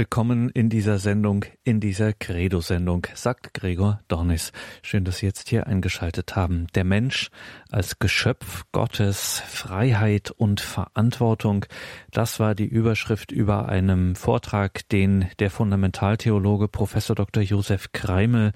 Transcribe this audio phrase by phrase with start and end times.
[0.00, 4.50] Willkommen in dieser Sendung, in dieser Credo-Sendung, sagt Gregor Dornis.
[4.80, 6.68] Schön, dass Sie jetzt hier eingeschaltet haben.
[6.74, 7.28] Der Mensch
[7.68, 11.66] als Geschöpf Gottes, Freiheit und Verantwortung,
[12.12, 17.42] das war die Überschrift über einem Vortrag, den der Fundamentaltheologe Professor Dr.
[17.42, 18.52] Josef Kreimel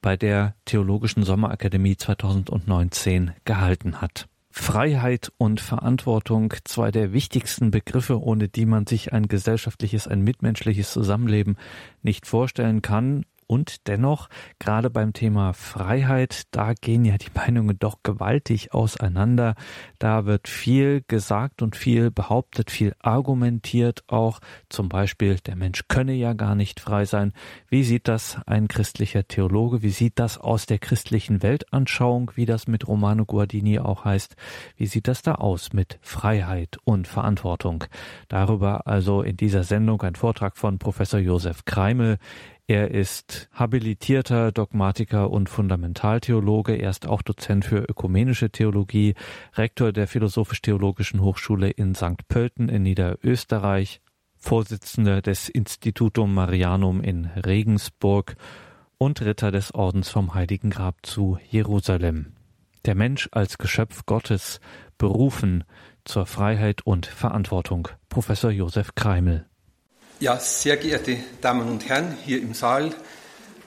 [0.00, 4.28] bei der Theologischen Sommerakademie 2019 gehalten hat.
[4.58, 10.90] Freiheit und Verantwortung, zwei der wichtigsten Begriffe, ohne die man sich ein gesellschaftliches, ein mitmenschliches
[10.92, 11.56] Zusammenleben
[12.02, 14.28] nicht vorstellen kann und dennoch,
[14.58, 19.54] gerade beim Thema Freiheit, da gehen ja die Meinungen doch gewaltig auseinander.
[19.98, 24.40] Da wird viel gesagt und viel behauptet, viel argumentiert auch.
[24.68, 27.32] Zum Beispiel, der Mensch könne ja gar nicht frei sein.
[27.68, 29.82] Wie sieht das ein christlicher Theologe?
[29.82, 34.36] Wie sieht das aus der christlichen Weltanschauung, wie das mit Romano Guardini auch heißt?
[34.76, 37.84] Wie sieht das da aus mit Freiheit und Verantwortung?
[38.28, 42.18] Darüber also in dieser Sendung ein Vortrag von Professor Josef Kreimel.
[42.68, 46.74] Er ist habilitierter Dogmatiker und Fundamentaltheologe.
[46.74, 49.14] Er ist auch Dozent für ökumenische Theologie,
[49.54, 52.26] Rektor der Philosophisch-Theologischen Hochschule in St.
[52.26, 54.00] Pölten in Niederösterreich,
[54.36, 58.34] Vorsitzender des Institutum Marianum in Regensburg
[58.98, 62.32] und Ritter des Ordens vom Heiligen Grab zu Jerusalem.
[62.84, 64.58] Der Mensch als Geschöpf Gottes
[64.98, 65.62] berufen
[66.04, 67.88] zur Freiheit und Verantwortung.
[68.08, 69.46] Professor Josef Kreimel.
[70.18, 72.94] Ja, sehr geehrte Damen und Herren hier im Saal,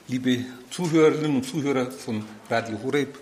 [0.08, 3.16] liebe Zuhörerinnen und Zuhörer von Radio Horeb.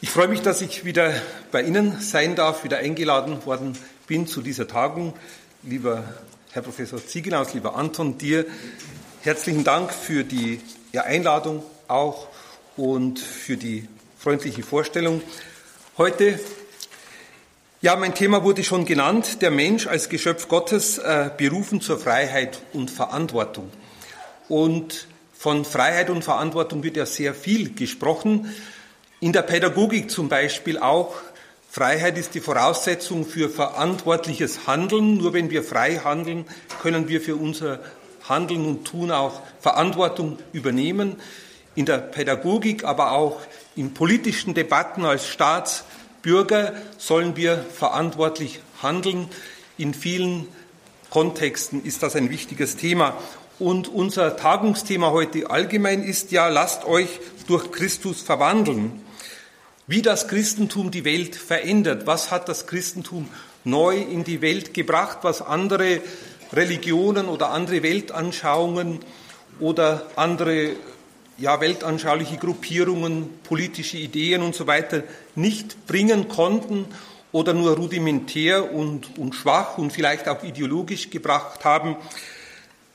[0.00, 1.12] Ich freue mich, dass ich wieder
[1.52, 5.12] bei Ihnen sein darf, wieder eingeladen worden bin zu dieser Tagung.
[5.64, 6.02] Lieber
[6.50, 8.46] Herr Professor Ziegenhaus, lieber Anton, dir
[9.20, 10.58] herzlichen Dank für die
[10.94, 12.28] Einladung auch
[12.78, 13.86] und für die
[14.18, 15.20] freundliche Vorstellung.
[15.98, 16.40] Heute
[17.86, 22.60] ja, mein Thema wurde schon genannt, der Mensch als Geschöpf Gottes äh, berufen zur Freiheit
[22.72, 23.70] und Verantwortung.
[24.48, 28.52] Und von Freiheit und Verantwortung wird ja sehr viel gesprochen.
[29.20, 31.14] In der Pädagogik zum Beispiel auch.
[31.70, 35.18] Freiheit ist die Voraussetzung für verantwortliches Handeln.
[35.18, 36.44] Nur wenn wir frei handeln,
[36.82, 37.78] können wir für unser
[38.28, 41.20] Handeln und Tun auch Verantwortung übernehmen.
[41.76, 43.42] In der Pädagogik, aber auch
[43.76, 45.84] in politischen Debatten als Staats-
[46.26, 49.28] Bürger sollen wir verantwortlich handeln.
[49.78, 50.48] In vielen
[51.08, 53.16] Kontexten ist das ein wichtiges Thema.
[53.60, 59.04] Und unser Tagungsthema heute allgemein ist ja, lasst euch durch Christus verwandeln.
[59.86, 63.28] Wie das Christentum die Welt verändert, was hat das Christentum
[63.62, 66.00] neu in die Welt gebracht, was andere
[66.52, 68.98] Religionen oder andere Weltanschauungen
[69.60, 70.72] oder andere
[71.38, 75.02] ja, weltanschauliche Gruppierungen, politische Ideen und so weiter
[75.34, 76.86] nicht bringen konnten
[77.32, 81.96] oder nur rudimentär und, und schwach und vielleicht auch ideologisch gebracht haben.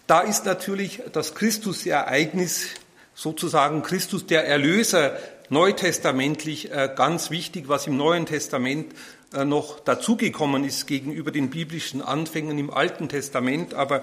[0.08, 2.70] Da ist natürlich das Christusereignis,
[3.14, 5.18] sozusagen Christus der Erlöser,
[5.50, 8.94] neutestamentlich äh, ganz wichtig, was im Neuen Testament
[9.34, 13.74] äh, noch dazugekommen ist gegenüber den biblischen Anfängen im Alten Testament.
[13.74, 14.02] Aber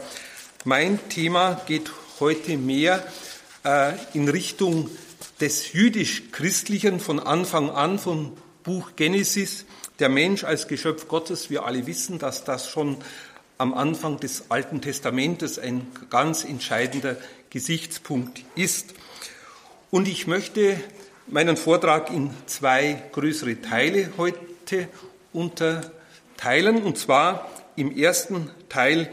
[0.64, 3.02] mein Thema geht heute mehr
[4.14, 4.90] in Richtung
[5.40, 9.64] des jüdisch-christlichen von Anfang an vom Buch Genesis,
[9.98, 11.50] der Mensch als Geschöpf Gottes.
[11.50, 12.98] Wir alle wissen, dass das schon
[13.56, 17.16] am Anfang des Alten Testamentes ein ganz entscheidender
[17.50, 18.94] Gesichtspunkt ist.
[19.90, 20.80] Und ich möchte
[21.26, 24.88] meinen Vortrag in zwei größere Teile heute
[25.32, 29.10] unterteilen, und zwar im ersten Teil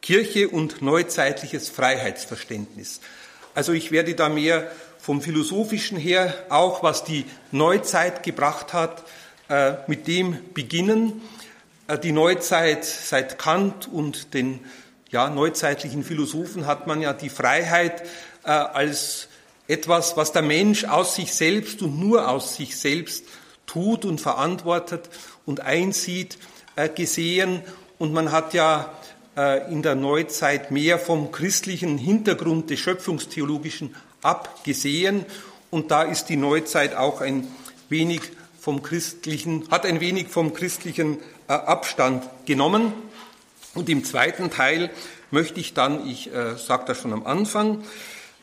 [0.00, 3.00] Kirche und neuzeitliches Freiheitsverständnis.
[3.54, 9.02] Also ich werde da mehr vom philosophischen her, auch was die Neuzeit gebracht hat,
[9.48, 11.20] äh, mit dem beginnen.
[11.88, 14.60] Äh, die Neuzeit seit Kant und den
[15.10, 18.02] ja, neuzeitlichen Philosophen hat man ja die Freiheit
[18.44, 19.28] äh, als
[19.68, 23.26] etwas, was der Mensch aus sich selbst und nur aus sich selbst
[23.66, 25.10] tut und verantwortet
[25.44, 26.38] und einsieht,
[26.94, 27.60] gesehen.
[27.98, 28.92] Und man hat ja
[29.34, 35.24] in der Neuzeit mehr vom christlichen Hintergrund des Schöpfungstheologischen abgesehen.
[35.70, 37.46] Und da ist die Neuzeit auch ein
[37.88, 38.20] wenig
[38.60, 41.18] vom christlichen, hat ein wenig vom christlichen
[41.48, 42.92] äh, Abstand genommen.
[43.74, 44.90] Und im zweiten Teil
[45.32, 47.82] möchte ich dann, ich äh, sage das schon am Anfang,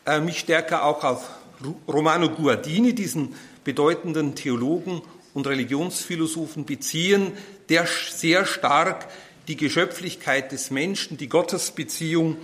[0.06, 1.30] äh, mich stärker auch auf
[1.88, 5.02] Romano Guardini, diesen bedeutenden Theologen
[5.34, 7.31] und Religionsphilosophen beziehen,
[7.69, 9.08] der sehr stark
[9.50, 12.38] die Geschöpflichkeit des Menschen, die Gottesbeziehung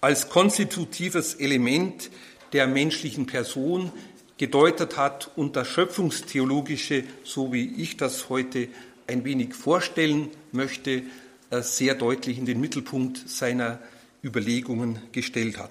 [0.00, 2.10] als konstitutives Element
[2.52, 3.90] der menschlichen Person
[4.38, 8.68] gedeutet hat und das Schöpfungstheologische, so wie ich das heute
[9.08, 11.02] ein wenig vorstellen möchte,
[11.50, 13.80] äh, sehr deutlich in den Mittelpunkt seiner
[14.22, 15.70] Überlegungen gestellt hat.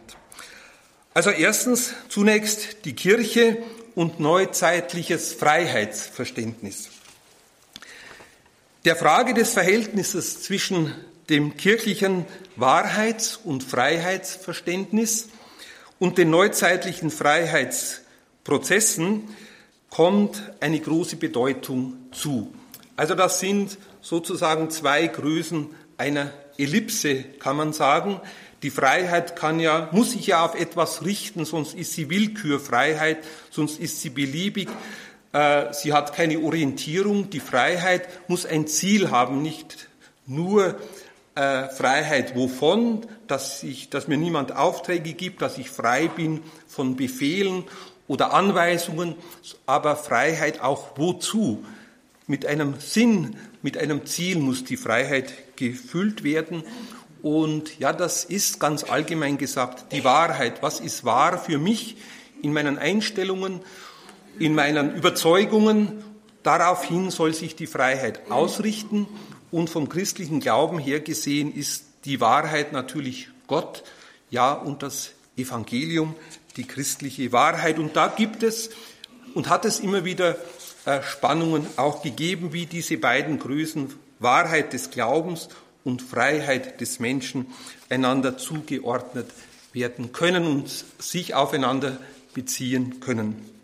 [1.13, 3.57] Also erstens zunächst die Kirche
[3.93, 6.89] und neuzeitliches Freiheitsverständnis.
[8.85, 10.93] Der Frage des Verhältnisses zwischen
[11.27, 12.23] dem kirchlichen
[12.55, 15.29] Wahrheits- und Freiheitsverständnis
[15.97, 19.23] und den neuzeitlichen Freiheitsprozessen
[19.89, 22.53] kommt eine große Bedeutung zu.
[22.95, 28.21] Also das sind sozusagen zwei Größen einer Ellipse, kann man sagen.
[28.61, 33.17] Die Freiheit kann ja, muss sich ja auf etwas richten, sonst ist sie Willkürfreiheit,
[33.49, 34.69] sonst ist sie beliebig.
[35.35, 37.29] Äh, sie hat keine Orientierung.
[37.29, 39.89] Die Freiheit muss ein Ziel haben, nicht
[40.25, 40.79] nur
[41.35, 46.95] äh, Freiheit wovon, dass, ich, dass mir niemand Aufträge gibt, dass ich frei bin von
[46.95, 47.65] Befehlen
[48.07, 49.15] oder Anweisungen,
[49.65, 51.65] aber Freiheit auch wozu?
[52.27, 56.63] Mit einem Sinn, mit einem Ziel muss die Freiheit gefüllt werden.
[57.21, 60.63] Und ja, das ist ganz allgemein gesagt die Wahrheit.
[60.63, 61.97] Was ist wahr für mich
[62.41, 63.59] in meinen Einstellungen,
[64.39, 66.03] in meinen Überzeugungen?
[66.43, 69.07] Daraufhin soll sich die Freiheit ausrichten.
[69.51, 73.83] Und vom christlichen Glauben her gesehen ist die Wahrheit natürlich Gott,
[74.29, 76.15] ja, und das Evangelium,
[76.57, 77.79] die christliche Wahrheit.
[77.79, 78.69] Und da gibt es
[79.33, 80.37] und hat es immer wieder
[80.85, 85.49] äh, Spannungen auch gegeben, wie diese beiden Größen Wahrheit des Glaubens
[85.83, 87.47] und Freiheit des Menschen
[87.89, 89.27] einander zugeordnet
[89.73, 91.97] werden können und sich aufeinander
[92.33, 93.54] beziehen können.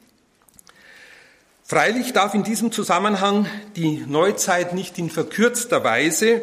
[1.72, 3.48] Freilich darf in diesem Zusammenhang
[3.78, 6.42] die Neuzeit nicht in verkürzter Weise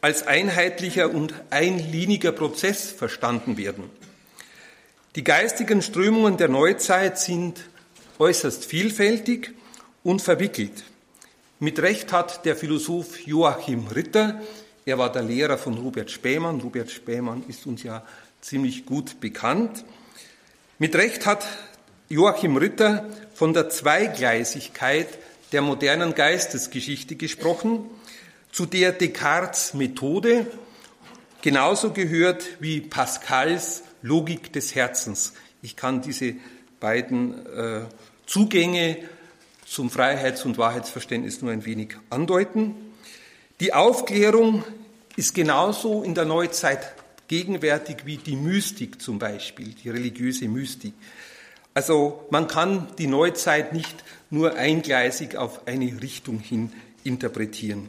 [0.00, 3.90] als einheitlicher und einliniger Prozess verstanden werden.
[5.14, 7.60] Die geistigen Strömungen der Neuzeit sind
[8.18, 9.52] äußerst vielfältig
[10.04, 10.84] und verwickelt.
[11.60, 14.40] Mit Recht hat der Philosoph Joachim Ritter,
[14.86, 18.06] er war der Lehrer von Robert Spähmann, Robert Spähmann ist uns ja
[18.40, 19.84] ziemlich gut bekannt,
[20.78, 21.46] mit Recht hat
[22.12, 25.08] Joachim Ritter von der Zweigleisigkeit
[25.52, 27.86] der modernen Geistesgeschichte gesprochen,
[28.50, 30.46] zu der Descartes Methode
[31.40, 35.32] genauso gehört wie Pascals Logik des Herzens.
[35.62, 36.34] Ich kann diese
[36.80, 37.80] beiden äh,
[38.26, 38.98] Zugänge
[39.64, 42.74] zum Freiheits- und Wahrheitsverständnis nur ein wenig andeuten.
[43.58, 44.64] Die Aufklärung
[45.16, 46.92] ist genauso in der Neuzeit
[47.26, 50.92] gegenwärtig wie die Mystik zum Beispiel, die religiöse Mystik.
[51.74, 56.72] Also man kann die Neuzeit nicht nur eingleisig auf eine Richtung hin
[57.04, 57.88] interpretieren.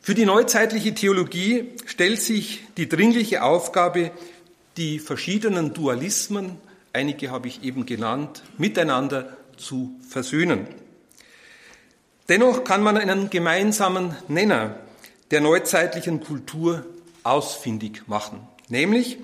[0.00, 4.10] Für die neuzeitliche Theologie stellt sich die dringliche Aufgabe,
[4.78, 6.56] die verschiedenen Dualismen,
[6.92, 10.66] einige habe ich eben genannt, miteinander zu versöhnen.
[12.28, 14.78] Dennoch kann man einen gemeinsamen Nenner
[15.30, 16.86] der neuzeitlichen Kultur
[17.22, 19.18] ausfindig machen, nämlich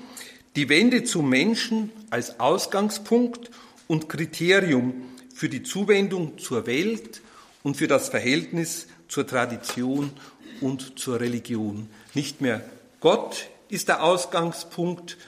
[0.56, 3.50] die Wende zum Menschen als Ausgangspunkt
[3.86, 5.04] und Kriterium
[5.34, 7.22] für die Zuwendung zur Welt
[7.62, 10.12] und für das Verhältnis zur Tradition
[10.60, 11.88] und zur Religion.
[12.14, 12.62] Nicht mehr
[13.00, 15.18] Gott ist der Ausgangspunkt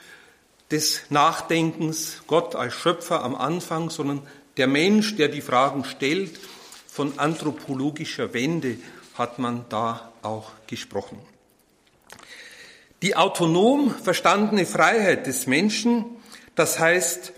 [0.70, 4.22] des Nachdenkens, Gott als Schöpfer am Anfang, sondern
[4.56, 6.38] der Mensch, der die Fragen stellt.
[6.86, 8.78] Von anthropologischer Wende
[9.14, 11.18] hat man da auch gesprochen.
[13.02, 16.04] Die autonom verstandene Freiheit des Menschen,
[16.54, 17.32] das heißt,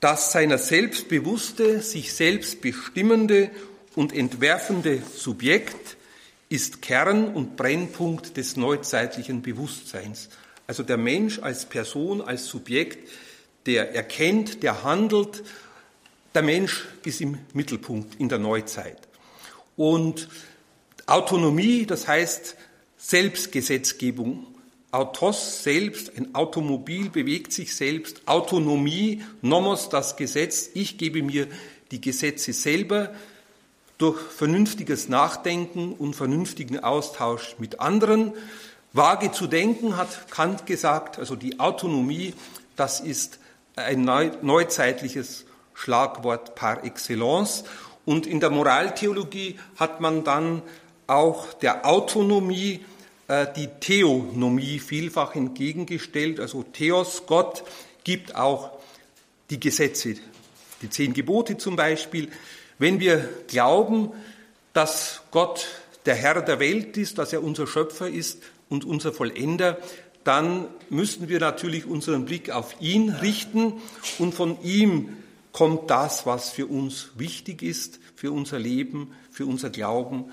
[0.00, 3.50] das seiner selbstbewusste, sich selbst bestimmende
[3.96, 5.96] und entwerfende Subjekt
[6.48, 10.28] ist Kern und Brennpunkt des neuzeitlichen Bewusstseins.
[10.66, 13.08] Also der Mensch als Person, als Subjekt,
[13.66, 15.42] der erkennt, der handelt.
[16.34, 18.98] Der Mensch ist im Mittelpunkt in der Neuzeit.
[19.76, 20.28] Und
[21.06, 22.56] Autonomie, das heißt
[22.96, 24.53] Selbstgesetzgebung,
[24.94, 31.48] Autos selbst, ein Automobil bewegt sich selbst, Autonomie, Nomos das Gesetz, ich gebe mir
[31.90, 33.12] die Gesetze selber
[33.98, 38.34] durch vernünftiges Nachdenken und vernünftigen Austausch mit anderen.
[38.92, 42.32] Wage zu denken, hat Kant gesagt, also die Autonomie,
[42.76, 43.40] das ist
[43.74, 47.64] ein neuzeitliches Schlagwort par excellence.
[48.04, 50.62] Und in der Moraltheologie hat man dann
[51.08, 52.84] auch der Autonomie
[53.28, 56.40] die Theonomie vielfach entgegengestellt.
[56.40, 57.64] Also Theos, Gott,
[58.04, 58.70] gibt auch
[59.50, 60.16] die Gesetze,
[60.82, 62.28] die zehn Gebote zum Beispiel.
[62.78, 64.12] Wenn wir glauben,
[64.72, 65.66] dass Gott
[66.06, 69.78] der Herr der Welt ist, dass er unser Schöpfer ist und unser Vollender,
[70.24, 73.74] dann müssen wir natürlich unseren Blick auf ihn richten
[74.18, 75.16] und von ihm
[75.52, 80.32] kommt das, was für uns wichtig ist, für unser Leben, für unser Glauben.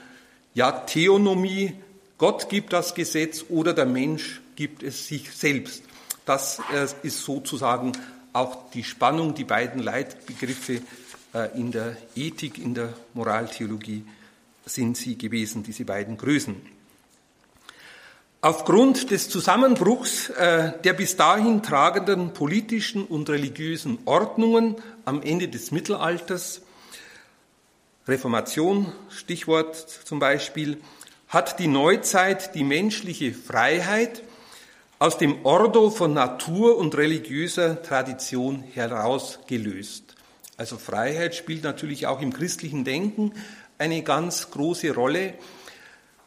[0.54, 1.74] Ja, Theonomie,
[2.22, 5.82] Gott gibt das Gesetz oder der Mensch gibt es sich selbst.
[6.24, 7.94] Das äh, ist sozusagen
[8.32, 10.82] auch die Spannung, die beiden Leitbegriffe
[11.34, 14.04] äh, in der Ethik, in der Moraltheologie
[14.68, 16.58] sind sie gewesen, diese beiden Größen.
[18.42, 24.76] Aufgrund des Zusammenbruchs äh, der bis dahin tragenden politischen und religiösen Ordnungen
[25.06, 26.62] am Ende des Mittelalters,
[28.08, 30.78] Reformation, Stichwort zum Beispiel,
[31.32, 34.22] hat die Neuzeit die menschliche Freiheit
[35.00, 40.16] aus dem Ordo von Natur und religiöser Tradition herausgelöst.
[40.58, 43.32] Also Freiheit spielt natürlich auch im christlichen Denken
[43.78, 45.34] eine ganz große Rolle.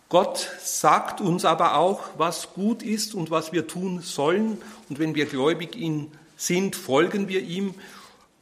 [0.08, 4.56] Gott sagt uns aber auch, was gut ist und was wir tun sollen.
[4.88, 7.74] Und wenn wir gläubig ihn sind, folgen wir ihm.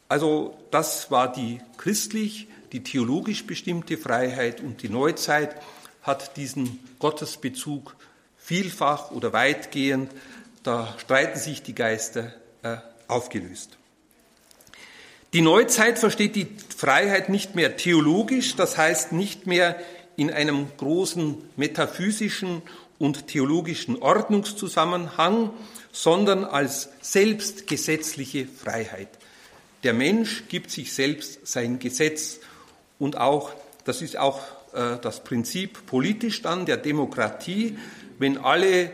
[0.09, 5.57] Also das war die christlich, die theologisch bestimmte Freiheit und die Neuzeit
[6.03, 7.97] hat diesen Gottesbezug
[8.37, 10.11] vielfach oder weitgehend,
[10.63, 12.33] da streiten sich die Geister,
[12.63, 12.77] äh,
[13.09, 13.77] aufgelöst.
[15.33, 19.81] Die Neuzeit versteht die Freiheit nicht mehr theologisch, das heißt nicht mehr
[20.17, 22.63] in einem großen metaphysischen
[22.99, 25.51] und theologischen Ordnungszusammenhang,
[25.91, 29.09] sondern als selbstgesetzliche Freiheit.
[29.85, 32.39] Der Mensch gibt sich selbst sein Gesetz
[32.99, 33.53] und auch,
[33.85, 34.41] das ist auch
[34.73, 37.79] äh, das Prinzip politisch dann der Demokratie,
[38.19, 38.91] wenn alle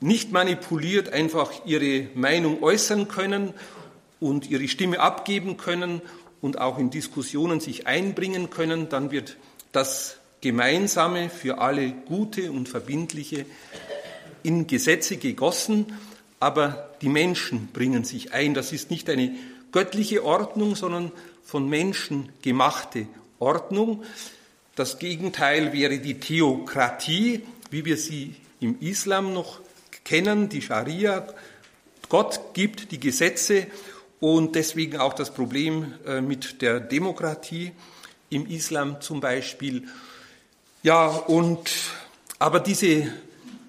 [0.00, 3.54] nicht manipuliert einfach ihre Meinung äußern können
[4.20, 6.02] und ihre Stimme abgeben können
[6.40, 9.36] und auch in Diskussionen sich einbringen können, dann wird
[9.72, 13.46] das Gemeinsame für alle Gute und Verbindliche
[14.42, 15.86] in Gesetze gegossen,
[16.38, 18.52] aber die Menschen bringen sich ein.
[18.52, 19.34] Das ist nicht eine
[19.72, 23.06] göttliche Ordnung, sondern von Menschen gemachte
[23.38, 24.04] Ordnung.
[24.76, 29.60] Das Gegenteil wäre die Theokratie, wie wir sie im Islam noch
[30.02, 31.26] kennen, die Scharia.
[32.08, 33.68] Gott gibt die Gesetze
[34.18, 37.70] und deswegen auch das Problem äh, mit der Demokratie
[38.30, 39.84] im Islam zum Beispiel.
[40.82, 41.70] Ja, und,
[42.40, 43.12] aber diese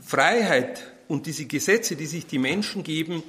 [0.03, 3.21] Freiheit und diese Gesetze, die sich die Menschen geben,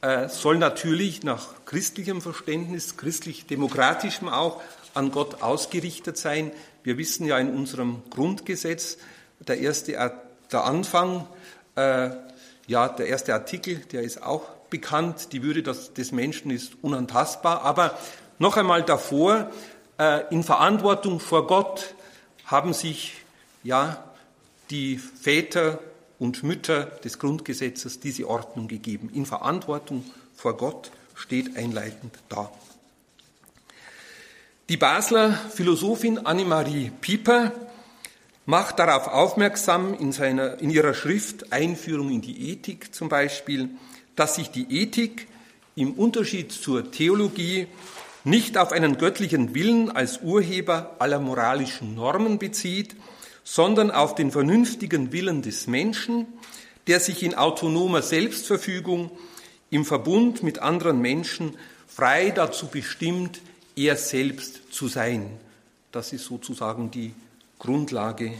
[0.00, 4.62] äh, soll natürlich nach christlichem Verständnis, christlich-demokratischem auch,
[4.94, 6.50] an Gott ausgerichtet sein.
[6.82, 8.98] Wir wissen ja in unserem Grundgesetz,
[9.40, 9.92] der erste,
[10.52, 11.26] der Anfang,
[11.76, 12.10] äh,
[12.66, 17.62] ja, der erste Artikel, der ist auch bekannt, die Würde des Menschen ist unantastbar.
[17.62, 17.98] Aber
[18.38, 19.50] noch einmal davor,
[19.98, 21.94] äh, in Verantwortung vor Gott
[22.46, 23.14] haben sich
[23.62, 24.02] ja
[24.70, 25.78] die Väter
[26.18, 29.10] und Mütter des Grundgesetzes diese Ordnung gegeben.
[29.12, 32.50] In Verantwortung vor Gott steht einleitend da.
[34.70, 37.50] Die Basler Philosophin Annemarie Pieper
[38.46, 43.70] macht darauf aufmerksam in, seiner, in ihrer Schrift Einführung in die Ethik zum Beispiel,
[44.14, 45.26] dass sich die Ethik
[45.74, 47.66] im Unterschied zur Theologie
[48.22, 52.94] nicht auf einen göttlichen Willen als Urheber aller moralischen Normen bezieht,
[53.42, 56.28] sondern auf den vernünftigen Willen des Menschen,
[56.86, 59.10] der sich in autonomer Selbstverfügung
[59.68, 61.56] im Verbund mit anderen Menschen
[61.88, 63.40] frei dazu bestimmt,
[63.76, 65.30] er selbst zu sein.
[65.92, 67.12] Das ist sozusagen die
[67.58, 68.32] Grundlage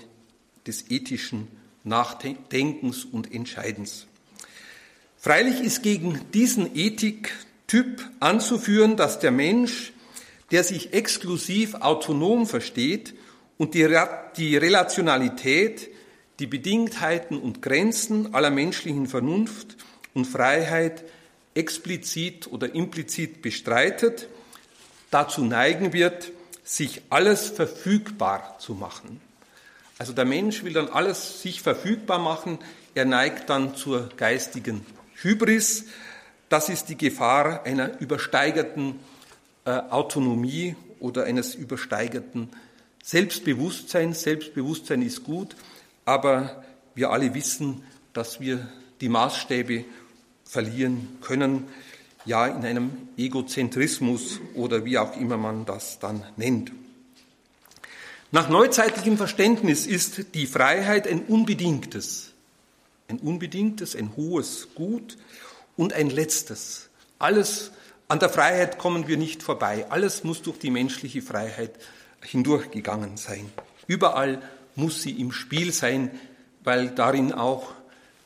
[0.67, 1.49] des ethischen
[1.85, 4.07] Nachdenkens und Entscheidens.
[5.17, 9.93] Freilich ist gegen diesen Ethiktyp anzuführen, dass der Mensch,
[10.51, 13.15] der sich exklusiv autonom versteht
[13.59, 13.87] und die,
[14.37, 15.91] die Relationalität,
[16.39, 19.77] die Bedingtheiten und Grenzen aller menschlichen Vernunft
[20.15, 21.05] und Freiheit
[21.55, 24.29] explizit oder implizit bestreitet,
[25.11, 26.33] dazu neigen wird,
[26.65, 29.21] sich alles verfügbar zu machen.
[29.99, 32.59] Also der Mensch will dann alles sich verfügbar machen,
[32.95, 35.85] er neigt dann zur geistigen Hybris,
[36.49, 38.99] das ist die Gefahr einer übersteigerten
[39.65, 42.49] äh, Autonomie oder eines übersteigerten
[43.03, 44.23] Selbstbewusstseins.
[44.23, 45.55] Selbstbewusstsein ist gut,
[46.05, 46.65] aber
[46.95, 48.69] wir alle wissen, dass wir
[49.01, 49.85] die Maßstäbe
[50.45, 51.69] verlieren können,
[52.25, 56.73] ja in einem Egozentrismus oder wie auch immer man das dann nennt.
[58.33, 62.31] Nach neuzeitlichem Verständnis ist die Freiheit ein unbedingtes
[63.11, 65.19] ein unbedingtes, ein hohes Gut
[65.77, 66.89] und ein letztes.
[67.19, 67.73] Alles,
[68.09, 69.87] an der Freiheit kommen wir nicht vorbei.
[69.91, 71.73] Alles muss durch die menschliche Freiheit
[72.23, 73.51] hindurchgegangen sein.
[73.87, 74.41] Überall
[74.77, 76.11] muss sie im Spiel sein,
[76.63, 77.73] weil darin auch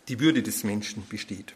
[0.08, 1.54] die Würde des Menschen besteht.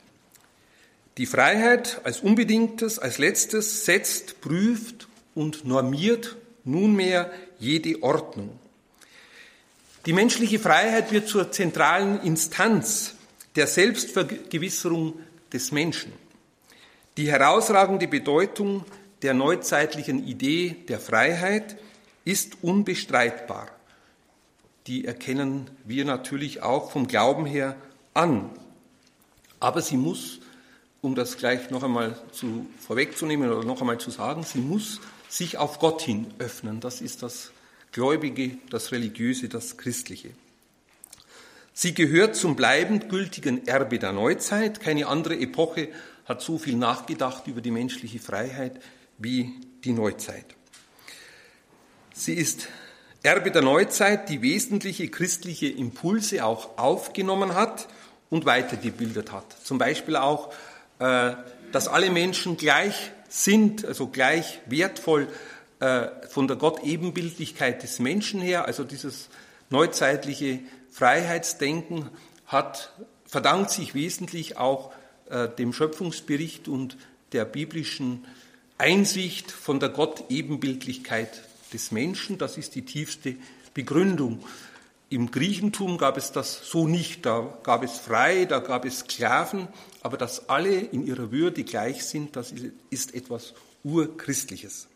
[1.19, 8.59] Die Freiheit als unbedingtes, als letztes setzt, prüft und normiert nunmehr jede Ordnung.
[10.07, 13.15] Die menschliche Freiheit wird zur zentralen Instanz
[13.57, 15.15] der Selbstvergewisserung
[15.53, 16.13] des Menschen.
[17.17, 18.85] Die herausragende Bedeutung
[19.23, 21.77] der neuzeitlichen Idee der Freiheit
[22.25, 23.69] ist unbestreitbar.
[24.87, 27.75] Die erkennen wir natürlich auch vom Glauben her
[28.15, 28.51] an.
[29.59, 30.39] Aber sie muss,
[31.01, 35.59] um das gleich noch einmal zu, vorwegzunehmen oder noch einmal zu sagen, sie muss sich
[35.59, 36.81] auf Gott hin öffnen.
[36.81, 37.53] Das ist das
[37.93, 40.31] Gläubige, das Religiöse, das Christliche.
[41.73, 44.81] Sie gehört zum bleibend gültigen Erbe der Neuzeit.
[44.81, 45.89] Keine andere Epoche
[46.25, 48.81] hat so viel nachgedacht über die menschliche Freiheit
[49.17, 50.45] wie die Neuzeit.
[52.13, 52.69] Sie ist
[53.23, 57.89] Erbe der Neuzeit, die wesentliche christliche Impulse auch aufgenommen hat
[58.29, 59.57] und weitergebildet hat.
[59.65, 60.53] Zum Beispiel auch,
[60.99, 65.29] dass alle Menschen gleich sind, also gleich wertvoll
[65.81, 68.65] äh, von der Gott-Ebenbildlichkeit des Menschen her.
[68.65, 69.29] Also dieses
[69.71, 72.09] neuzeitliche Freiheitsdenken
[72.47, 72.93] hat,
[73.27, 74.93] verdankt sich wesentlich auch
[75.31, 76.97] äh, dem Schöpfungsbericht und
[77.33, 78.25] der biblischen
[78.79, 82.39] Einsicht von der Gott-Ebenbildlichkeit des Menschen.
[82.39, 83.37] Das ist die tiefste
[83.75, 84.43] Begründung.
[85.11, 87.25] Im Griechentum gab es das so nicht.
[87.25, 89.69] Da gab es frei, da gab es Sklaven,
[90.03, 92.53] aber dass alle in ihrer Würde gleich sind, das
[92.91, 94.89] ist etwas Urchristliches.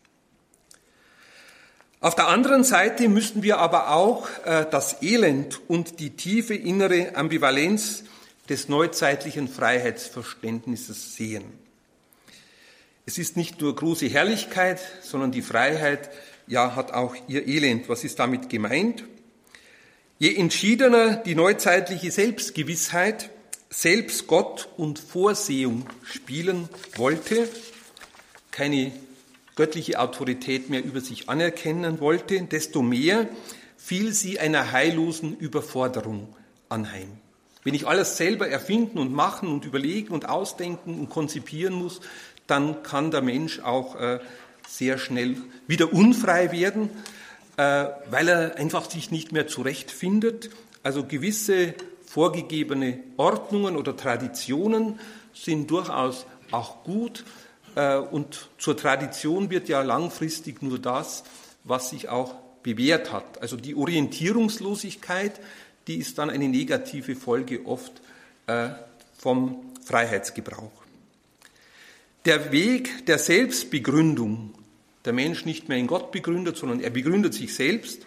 [2.00, 7.14] Auf der anderen Seite müssen wir aber auch äh, das Elend und die tiefe innere
[7.14, 8.04] Ambivalenz
[8.49, 11.45] des neuzeitlichen Freiheitsverständnisses sehen.
[13.07, 16.11] Es ist nicht nur große Herrlichkeit, sondern die Freiheit,
[16.49, 17.88] ja, hat auch ihr Elend.
[17.88, 19.04] Was ist damit gemeint?
[20.23, 23.31] Je entschiedener die neuzeitliche Selbstgewissheit,
[23.71, 27.49] selbst Gott und Vorsehung spielen wollte,
[28.52, 28.93] keine
[29.57, 33.29] göttliche Autorität mehr über sich anerkennen wollte, desto mehr
[33.76, 36.33] fiel sie einer heillosen Überforderung
[36.69, 37.09] anheim.
[37.64, 42.00] Wenn ich alles selber erfinden und machen und überlegen und ausdenken und konzipieren muss,
[42.47, 44.21] dann kann der Mensch auch äh,
[44.69, 45.37] sehr schnell
[45.67, 46.91] wieder unfrei werden,
[47.56, 50.50] äh, weil er einfach sich nicht mehr zurechtfindet.
[50.82, 51.75] Also gewisse
[52.06, 54.99] vorgegebene Ordnungen oder Traditionen
[55.34, 57.25] sind durchaus auch gut.
[57.75, 61.25] Äh, und zur Tradition wird ja langfristig nur das,
[61.65, 63.43] was sich auch bewährt hat.
[63.43, 65.41] Also die Orientierungslosigkeit,
[65.86, 67.93] die ist dann eine negative Folge oft
[69.17, 70.82] vom Freiheitsgebrauch.
[72.25, 74.54] Der Weg der Selbstbegründung,
[75.04, 78.06] der Mensch nicht mehr in Gott begründet, sondern er begründet sich selbst,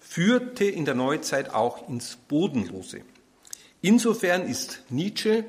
[0.00, 3.02] führte in der Neuzeit auch ins Bodenlose.
[3.80, 5.44] Insofern ist Nietzsche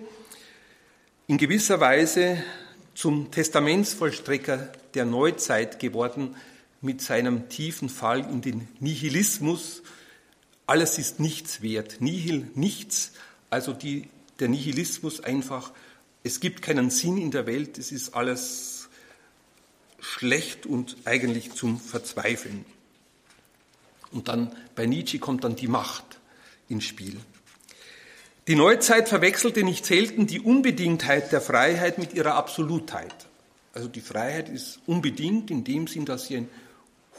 [1.27, 2.43] in gewisser Weise
[2.93, 6.35] zum Testamentsvollstrecker der Neuzeit geworden
[6.81, 9.83] mit seinem tiefen Fall in den Nihilismus.
[10.65, 13.13] Alles ist nichts wert, nihil nichts,
[13.49, 14.07] also die,
[14.39, 15.71] der Nihilismus einfach
[16.23, 18.78] es gibt keinen Sinn in der Welt, es ist alles
[20.01, 22.65] schlecht und eigentlich zum Verzweifeln.
[24.11, 26.19] Und dann bei Nietzsche kommt dann die Macht
[26.67, 27.17] ins Spiel.
[28.47, 33.13] Die Neuzeit verwechselte nicht selten die Unbedingtheit der Freiheit mit ihrer Absolutheit.
[33.73, 36.49] Also die Freiheit ist unbedingt in dem Sinn, dass sie ein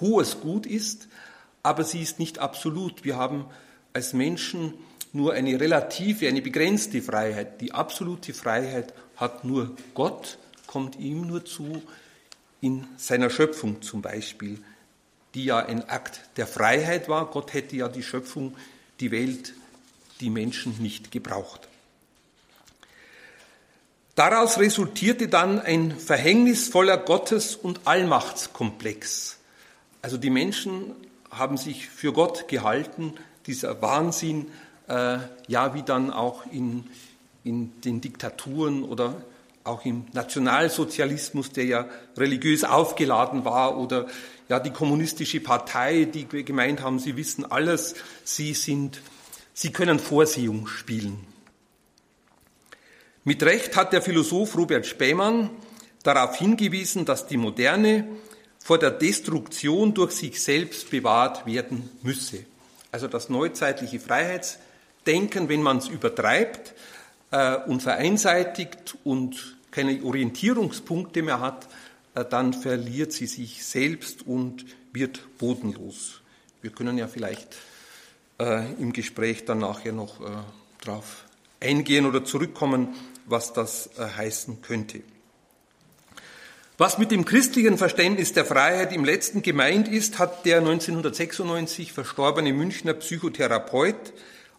[0.01, 1.07] hohes Gut ist,
[1.63, 3.05] aber sie ist nicht absolut.
[3.05, 3.47] Wir haben
[3.93, 4.75] als Menschen
[5.13, 7.61] nur eine relative, eine begrenzte Freiheit.
[7.61, 11.83] Die absolute Freiheit hat nur Gott, kommt ihm nur zu,
[12.61, 14.59] in seiner Schöpfung zum Beispiel,
[15.35, 17.31] die ja ein Akt der Freiheit war.
[17.31, 18.57] Gott hätte ja die Schöpfung,
[19.01, 19.55] die Welt,
[20.21, 21.69] die Menschen nicht gebraucht.
[24.15, 29.39] Daraus resultierte dann ein verhängnisvoller Gottes- und Allmachtskomplex.
[30.03, 30.95] Also die Menschen
[31.31, 33.15] haben sich für Gott gehalten,
[33.47, 34.49] dieser Wahnsinn
[34.89, 36.85] äh, ja, wie dann auch in,
[37.45, 39.23] in den Diktaturen oder
[39.71, 44.07] auch im Nationalsozialismus, der ja religiös aufgeladen war, oder
[44.49, 49.01] ja die kommunistische Partei, die gemeint haben, sie wissen alles, sie sind,
[49.55, 51.25] sie können Vorsehung spielen.
[53.25, 55.51] Mit Recht hat der Philosoph Robert Spähmann
[56.03, 58.09] darauf hingewiesen, dass die Moderne
[58.59, 62.45] vor der Destruktion durch sich selbst bewahrt werden müsse.
[62.93, 64.59] Also das neuzeitliche Freiheits
[65.07, 66.75] denken, wenn man es übertreibt
[67.31, 71.69] äh, und vereinseitigt und keine Orientierungspunkte mehr hat,
[72.15, 76.21] äh, dann verliert sie sich selbst und wird bodenlos.
[76.63, 77.57] Wir können ja vielleicht
[78.39, 80.33] äh, im Gespräch dann nachher noch äh,
[80.85, 81.25] darauf
[81.61, 82.89] eingehen oder zurückkommen,
[83.27, 85.03] was das äh, heißen könnte.
[86.79, 92.55] Was mit dem christlichen Verständnis der Freiheit im letzten gemeint ist, hat der 1996 verstorbene
[92.55, 94.15] Münchner Psychotherapeut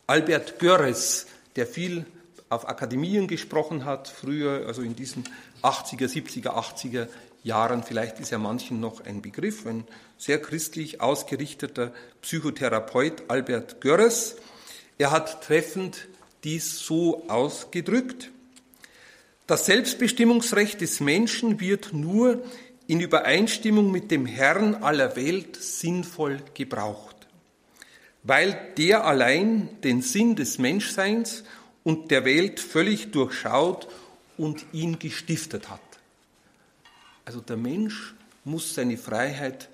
[0.06, 2.06] Albert Görres, der viel
[2.52, 5.24] auf Akademien gesprochen hat, früher, also in diesen
[5.64, 7.08] 80er, 70er, 80er
[7.44, 9.86] Jahren, vielleicht ist ja manchen noch ein Begriff, ein
[10.18, 14.36] sehr christlich ausgerichteter Psychotherapeut Albert Görres.
[14.98, 16.10] Er hat treffend
[16.44, 18.32] dies so ausgedrückt.
[19.48, 22.44] Das Selbstbestimmungsrecht des Menschen wird nur
[22.86, 27.16] in Übereinstimmung mit dem Herrn aller Welt sinnvoll gebraucht,
[28.24, 31.46] weil der allein den Sinn des Menschseins
[31.84, 33.88] und der Welt völlig durchschaut
[34.38, 35.82] und ihn gestiftet hat.
[37.26, 38.14] Also der Mensch
[38.44, 39.70] muss seine Freiheit,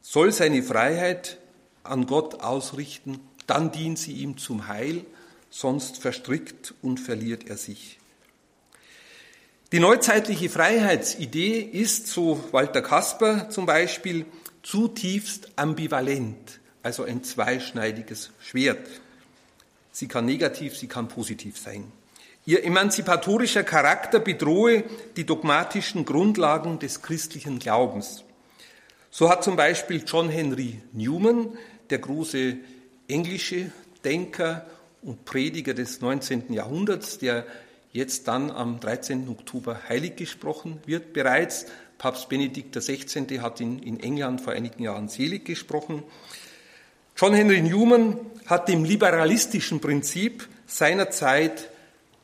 [0.00, 1.38] soll seine Freiheit
[1.82, 5.04] an Gott ausrichten, dann dient sie ihm zum Heil,
[5.50, 7.98] sonst verstrickt und verliert er sich.
[9.72, 14.24] Die neuzeitliche Freiheitsidee ist, so Walter Kasper zum Beispiel,
[14.62, 18.86] zutiefst ambivalent, also ein zweischneidiges Schwert.
[19.98, 21.90] Sie kann negativ, sie kann positiv sein.
[22.44, 24.84] Ihr emanzipatorischer Charakter bedrohe
[25.16, 28.22] die dogmatischen Grundlagen des christlichen Glaubens.
[29.10, 31.56] So hat zum Beispiel John Henry Newman,
[31.88, 32.58] der große
[33.08, 33.72] englische
[34.04, 34.66] Denker
[35.00, 36.52] und Prediger des 19.
[36.52, 37.46] Jahrhunderts, der
[37.90, 39.30] jetzt dann am 13.
[39.30, 41.64] Oktober heilig gesprochen wird, bereits.
[41.96, 43.40] Papst Benedikt XVI.
[43.40, 46.02] hat ihn in England vor einigen Jahren selig gesprochen.
[47.16, 51.70] John Henry Newman hat dem liberalistischen Prinzip seiner Zeit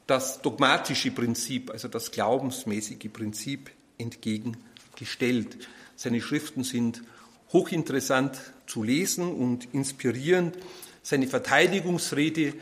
[0.06, 5.68] das dogmatische Prinzip, also das glaubensmäßige Prinzip entgegengestellt.
[5.96, 7.02] Seine Schriften sind
[7.52, 10.56] hochinteressant zu lesen und inspirierend.
[11.02, 12.54] Seine Verteidigungsrede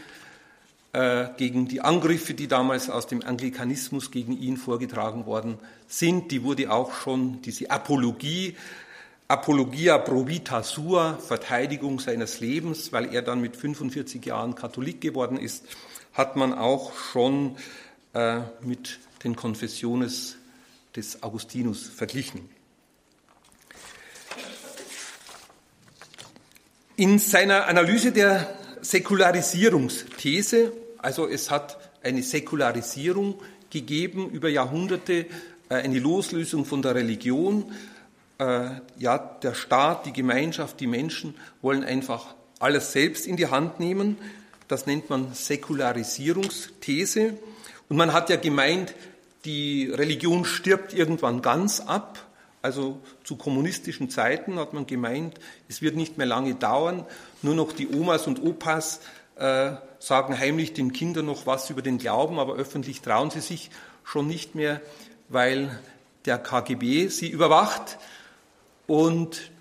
[0.92, 6.42] äh, gegen die Angriffe, die damals aus dem Anglikanismus gegen ihn vorgetragen worden sind, die
[6.42, 8.56] wurde auch schon, diese Apologie,
[9.30, 15.38] Apologia pro vita sua, Verteidigung seines Lebens, weil er dann mit 45 Jahren Katholik geworden
[15.38, 15.66] ist,
[16.12, 17.56] hat man auch schon
[18.12, 20.34] äh, mit den Konfessiones
[20.96, 22.48] des Augustinus verglichen.
[26.96, 33.40] In seiner Analyse der Säkularisierungsthese, also es hat eine Säkularisierung
[33.70, 35.26] gegeben über Jahrhunderte,
[35.68, 37.72] äh, eine Loslösung von der Religion.
[38.40, 43.80] Äh, ja, der Staat, die Gemeinschaft, die Menschen wollen einfach alles selbst in die Hand
[43.80, 44.16] nehmen.
[44.66, 47.34] Das nennt man Säkularisierungsthese.
[47.90, 48.94] Und man hat ja gemeint,
[49.44, 52.18] die Religion stirbt irgendwann ganz ab.
[52.62, 57.04] Also zu kommunistischen Zeiten hat man gemeint, es wird nicht mehr lange dauern,
[57.42, 59.00] nur noch die Omas und Opas
[59.36, 63.70] äh, sagen heimlich den Kindern noch was über den Glauben, aber öffentlich trauen sie sich
[64.02, 64.80] schon nicht mehr,
[65.28, 65.78] weil
[66.24, 67.98] der KGB sie überwacht
[68.90, 69.52] und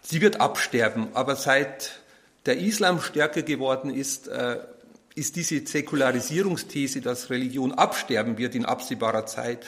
[0.00, 1.08] sie wird absterben.
[1.12, 2.00] Aber seit
[2.46, 4.58] der Islam stärker geworden ist, äh,
[5.14, 9.66] ist diese Säkularisierungsthese, dass Religion absterben wird in absehbarer Zeit,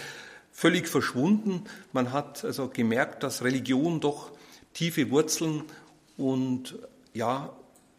[0.51, 1.65] völlig verschwunden.
[1.93, 4.31] Man hat also gemerkt, dass Religion doch
[4.73, 5.65] tiefe Wurzeln
[6.17, 6.79] und
[7.13, 7.53] ja,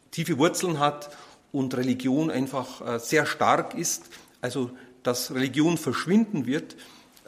[0.09, 1.15] tiefe Wurzeln hat
[1.51, 4.05] und Religion einfach äh, sehr stark ist.
[4.41, 4.71] Also,
[5.03, 6.75] dass Religion verschwinden wird,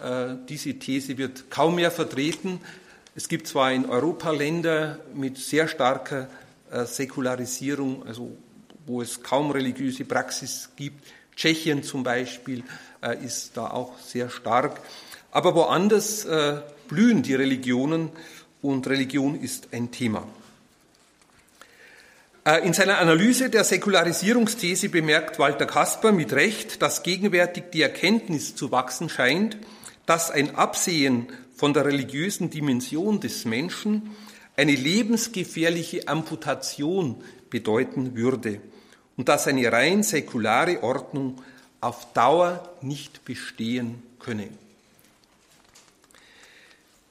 [0.02, 2.62] äh, diese These wird kaum mehr vertreten.
[3.18, 6.28] Es gibt zwar in Europa Länder mit sehr starker
[6.70, 8.36] äh, Säkularisierung, also
[8.86, 11.02] wo es kaum religiöse Praxis gibt.
[11.34, 12.66] Tschechien zum Beispiel
[13.02, 14.82] äh, ist da auch sehr stark.
[15.32, 18.10] Aber woanders äh, blühen die Religionen
[18.62, 20.28] und Religion ist ein Thema.
[22.64, 28.72] In seiner Analyse der Säkularisierungsthese bemerkt Walter Kasper mit Recht, dass gegenwärtig die Erkenntnis zu
[28.72, 29.58] wachsen scheint,
[30.06, 34.12] dass ein Absehen von der religiösen Dimension des Menschen
[34.58, 38.62] eine lebensgefährliche Amputation bedeuten würde
[39.18, 41.42] und dass eine rein säkulare Ordnung
[41.82, 44.50] auf Dauer nicht bestehen könne.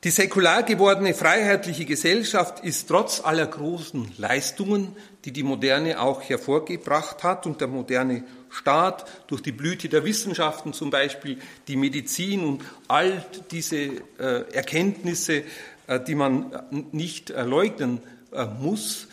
[0.03, 7.23] Die säkular gewordene freiheitliche Gesellschaft ist trotz aller großen Leistungen, die die Moderne auch hervorgebracht
[7.23, 8.23] hat und der moderne
[8.55, 15.43] Staat durch die Blüte der Wissenschaften zum Beispiel, die Medizin und all diese äh, Erkenntnisse
[15.87, 16.53] äh, die man
[16.93, 18.01] nicht leugnen
[18.33, 19.09] äh, muss.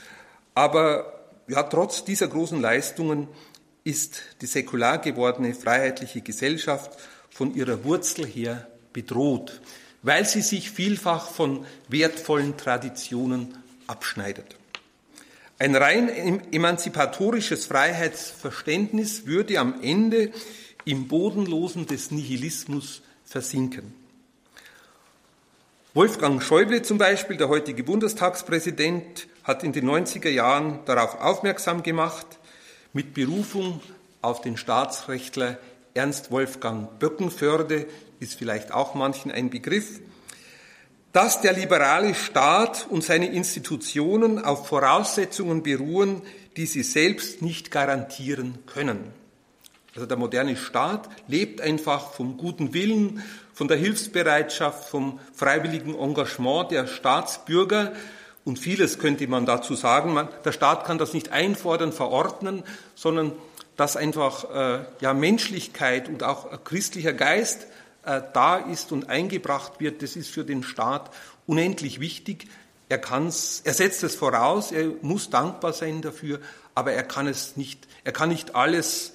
[0.54, 3.27] Aber ja, trotz dieser großen Leistungen
[3.84, 6.97] ist die säkular gewordene freiheitliche Gesellschaft
[7.30, 9.62] von ihrer Wurzel her bedroht,
[10.01, 14.56] weil sie sich vielfach von wertvollen Traditionen abschneidet.
[15.62, 20.32] Ein rein emanzipatorisches Freiheitsverständnis würde am Ende
[20.86, 23.93] im Bodenlosen des Nihilismus versinken.
[25.93, 32.26] Wolfgang Schäuble zum Beispiel, der heutige Bundestagspräsident, hat in den 90er Jahren darauf aufmerksam gemacht,
[32.91, 33.82] mit Berufung
[34.24, 35.60] auf den Staatsrechtler
[35.93, 37.86] Ernst Wolfgang Böckenförde
[38.19, 40.00] ist vielleicht auch manchen ein Begriff,
[41.13, 46.21] dass der liberale Staat und seine Institutionen auf Voraussetzungen beruhen,
[46.58, 49.13] die sie selbst nicht garantieren können.
[49.93, 53.21] Also der moderne Staat lebt einfach vom guten Willen,
[53.54, 57.91] von der Hilfsbereitschaft, vom freiwilligen Engagement der Staatsbürger.
[58.45, 60.28] Und vieles könnte man dazu sagen.
[60.45, 62.63] Der Staat kann das nicht einfordern, verordnen,
[62.95, 63.34] sondern
[63.76, 67.67] dass einfach äh, ja, Menschlichkeit und auch christlicher Geist
[68.04, 71.12] äh, da ist und eingebracht wird, das ist für den Staat
[71.46, 72.48] unendlich wichtig.
[72.90, 76.40] Er, kann's, er setzt es voraus, er muss dankbar sein dafür,
[76.76, 79.14] aber er kann es nicht, er kann nicht alles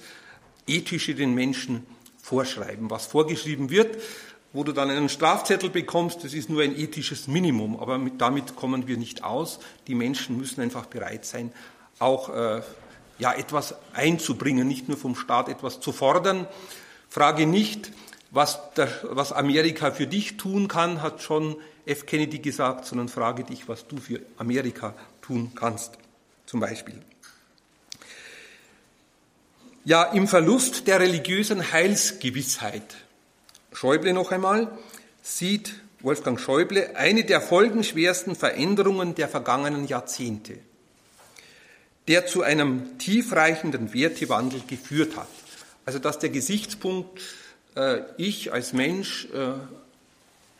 [0.65, 1.85] Ethische den Menschen
[2.21, 2.89] vorschreiben.
[2.89, 4.01] Was vorgeschrieben wird,
[4.53, 8.55] wo du dann einen Strafzettel bekommst, das ist nur ein ethisches Minimum, aber mit, damit
[8.55, 9.59] kommen wir nicht aus.
[9.87, 11.51] Die Menschen müssen einfach bereit sein,
[11.99, 12.61] auch äh,
[13.19, 16.47] ja, etwas einzubringen, nicht nur vom Staat etwas zu fordern.
[17.09, 17.91] Frage nicht,
[18.31, 22.05] was, der, was Amerika für dich tun kann, hat schon F.
[22.05, 25.93] Kennedy gesagt, sondern frage dich, was du für Amerika tun kannst,
[26.45, 27.01] zum Beispiel.
[29.85, 32.97] Ja, im Verlust der religiösen Heilsgewissheit,
[33.71, 34.77] Schäuble noch einmal,
[35.21, 40.59] sieht Wolfgang Schäuble eine der folgenschwersten Veränderungen der vergangenen Jahrzehnte,
[42.07, 45.29] der zu einem tiefreichenden Wertewandel geführt hat.
[45.85, 47.21] Also dass der Gesichtspunkt,
[48.17, 49.53] ich als Mensch äh,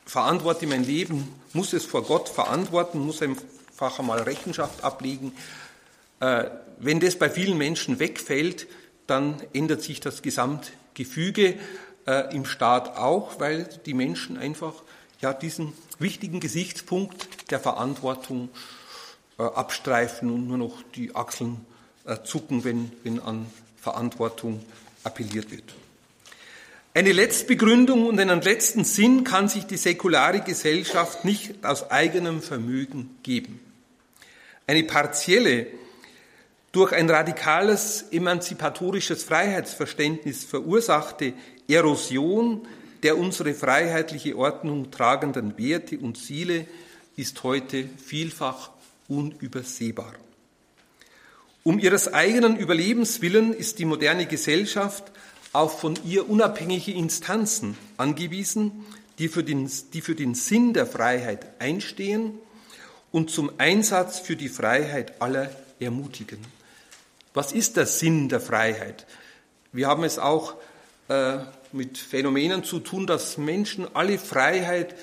[0.05, 5.33] verantworte mein Leben, muss es vor Gott verantworten, muss einfach einmal Rechenschaft ablegen.
[6.19, 6.45] Äh,
[6.79, 8.67] wenn das bei vielen Menschen wegfällt,
[9.05, 11.55] dann ändert sich das Gesamtgefüge
[12.05, 14.73] äh, im Staat auch, weil die Menschen einfach
[15.21, 18.49] ja diesen wichtigen Gesichtspunkt der Verantwortung
[19.37, 21.65] äh, abstreifen und nur noch die Achseln
[22.05, 24.63] äh, zucken, wenn, wenn an Verantwortung
[25.03, 25.73] appelliert wird.
[26.97, 33.19] Eine Letztbegründung und einen letzten Sinn kann sich die säkulare Gesellschaft nicht aus eigenem Vermögen
[33.21, 33.59] geben.
[34.65, 35.67] Eine partielle
[36.71, 41.33] durch ein radikales emanzipatorisches Freiheitsverständnis verursachte
[41.67, 42.67] Erosion
[43.03, 46.65] der unsere freiheitliche Ordnung tragenden Werte und Ziele
[47.15, 48.71] ist heute vielfach
[49.07, 50.13] unübersehbar.
[51.61, 55.11] Um ihres eigenen Überlebens willen ist die moderne Gesellschaft
[55.53, 58.85] auf von ihr unabhängige Instanzen angewiesen,
[59.19, 62.37] die für, den, die für den Sinn der Freiheit einstehen
[63.11, 66.39] und zum Einsatz für die Freiheit aller ermutigen.
[67.33, 69.05] Was ist der Sinn der Freiheit?
[69.71, 70.55] Wir haben es auch
[71.07, 71.37] äh,
[71.71, 74.95] mit Phänomenen zu tun, dass Menschen alle Freiheit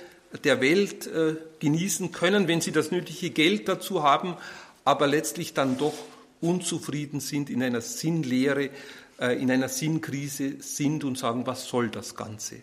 [0.42, 4.36] der Welt äh, genießen können, wenn sie das nötige Geld dazu haben,
[4.84, 5.94] aber letztlich dann doch
[6.40, 8.70] unzufrieden sind, in einer Sinnlehre,
[9.18, 12.62] in einer Sinnkrise sind und sagen, was soll das Ganze?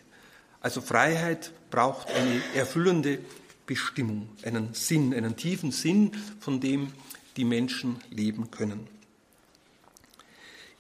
[0.60, 3.20] Also Freiheit braucht eine erfüllende
[3.66, 6.92] Bestimmung, einen Sinn, einen tiefen Sinn, von dem
[7.38, 8.88] die Menschen leben können.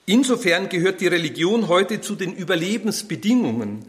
[0.05, 3.85] Insofern gehört die Religion heute zu den Überlebensbedingungen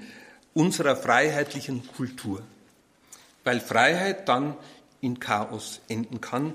[0.55, 2.43] unserer freiheitlichen Kultur,
[3.45, 4.57] weil Freiheit dann
[5.01, 6.55] in Chaos enden kann,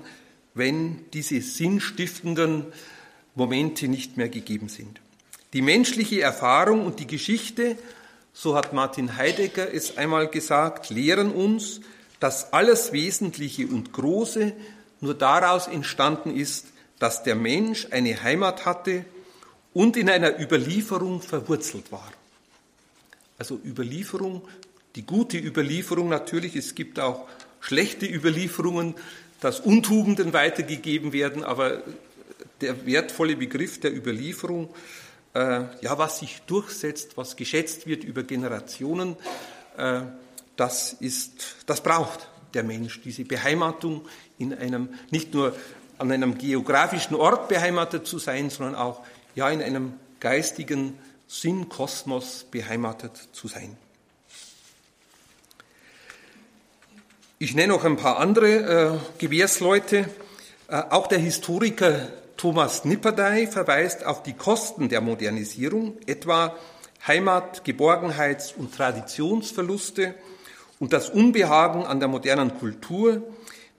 [0.54, 2.66] wenn diese sinnstiftenden
[3.34, 5.00] Momente nicht mehr gegeben sind.
[5.52, 7.76] Die menschliche Erfahrung und die Geschichte,
[8.32, 11.80] so hat Martin Heidegger es einmal gesagt, lehren uns,
[12.20, 14.52] dass alles Wesentliche und Große
[15.00, 16.66] nur daraus entstanden ist,
[16.98, 19.04] dass der Mensch eine Heimat hatte
[19.72, 22.12] und in einer Überlieferung verwurzelt war.
[23.38, 24.42] Also Überlieferung,
[24.96, 27.28] die gute Überlieferung natürlich, es gibt auch
[27.60, 28.94] schlechte Überlieferungen,
[29.40, 31.82] dass Untugenden weitergegeben werden, aber
[32.60, 34.68] der wertvolle Begriff der Überlieferung,
[35.34, 39.16] äh, ja, was sich durchsetzt, was geschätzt wird über Generationen,
[39.76, 40.02] äh,
[40.56, 44.06] das ist, das braucht der Mensch, diese Beheimatung
[44.38, 45.54] in einem, nicht nur
[45.98, 53.28] an einem geografischen Ort beheimatet zu sein, sondern auch ja in einem geistigen Sinnkosmos beheimatet
[53.32, 53.76] zu sein.
[57.38, 60.10] Ich nenne noch ein paar andere äh, Gewährsleute.
[60.68, 62.08] Äh, auch der Historiker
[62.38, 66.56] Thomas Nipperdey verweist auf die Kosten der Modernisierung, etwa
[67.04, 70.14] Heimat-, Geborgenheits- und Traditionsverluste
[70.78, 73.22] und das Unbehagen an der modernen Kultur.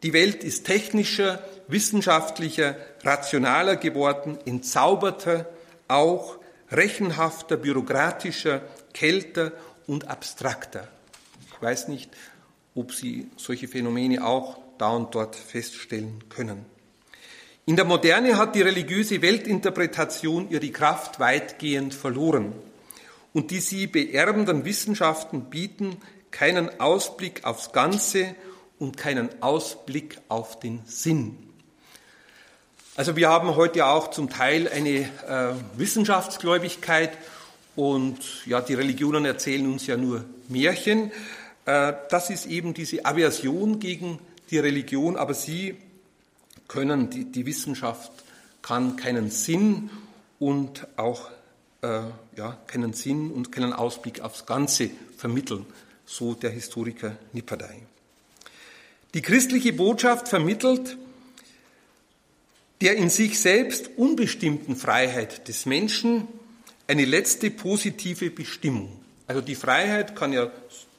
[0.03, 5.45] Die Welt ist technischer, wissenschaftlicher, rationaler geworden, entzauberter,
[5.87, 6.35] auch
[6.69, 8.61] rechenhafter, bürokratischer,
[8.93, 9.53] kälter
[9.87, 10.89] und abstrakter.
[11.49, 12.11] Ich weiß nicht,
[12.75, 16.65] ob Sie solche Phänomene auch da und dort feststellen können.
[17.65, 22.53] In der Moderne hat die religiöse Weltinterpretation ihre Kraft weitgehend verloren.
[23.33, 25.97] und die sie beerbenden Wissenschaften bieten
[26.31, 28.35] keinen Ausblick aufs Ganze
[28.79, 31.37] und keinen Ausblick auf den Sinn.
[32.95, 37.11] Also wir haben heute auch zum Teil eine äh, Wissenschaftsgläubigkeit
[37.75, 41.11] und ja, die Religionen erzählen uns ja nur Märchen.
[41.65, 44.19] Äh, das ist eben diese Aversion gegen
[44.49, 45.77] die Religion, aber sie
[46.69, 48.11] können, die, die Wissenschaft
[48.61, 49.89] kann keinen Sinn
[50.39, 51.29] und auch
[51.81, 52.03] äh,
[52.37, 55.65] ja, keinen Sinn und keinen Ausblick aufs Ganze vermitteln,
[56.05, 57.83] so der Historiker Nipperdey.
[59.13, 60.97] Die christliche Botschaft vermittelt
[62.81, 66.27] der in sich selbst unbestimmten Freiheit des Menschen
[66.87, 68.89] eine letzte positive Bestimmung.
[69.27, 70.49] Also die Freiheit kann ja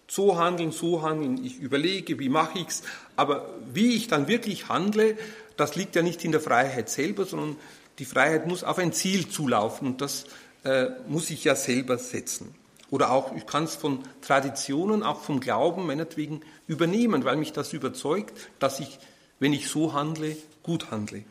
[0.07, 2.83] so handeln, so handeln, ich überlege, wie mache ich es,
[3.17, 5.17] aber wie ich dann wirklich handle,
[5.61, 7.57] das liegt ja nicht in der Freiheit selber, sondern
[7.99, 10.25] die Freiheit muss auf ein Ziel zulaufen und das
[10.65, 12.55] äh, muss ich ja selber setzen.
[12.91, 17.73] Oder auch, ich kann es von Traditionen, auch vom Glauben meinetwegen übernehmen, weil mich das
[17.73, 18.99] überzeugt, dass ich,
[19.39, 21.25] wenn ich so handle, gut handle.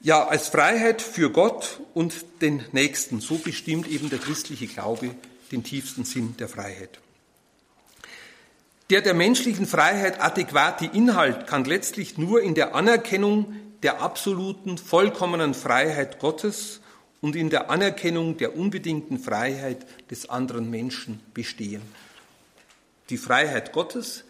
[0.00, 5.14] Ja, als Freiheit für Gott und den Nächsten, so bestimmt eben der christliche Glaube
[5.52, 7.00] den tiefsten Sinn der Freiheit.
[8.90, 15.54] Der der menschlichen Freiheit adäquate Inhalt kann letztlich nur in der Anerkennung der absoluten, vollkommenen
[15.54, 16.80] Freiheit Gottes
[17.20, 21.82] und in der Anerkennung der unbedingten Freiheit des anderen Menschen bestehen.
[23.10, 24.24] Die Freiheit Gottes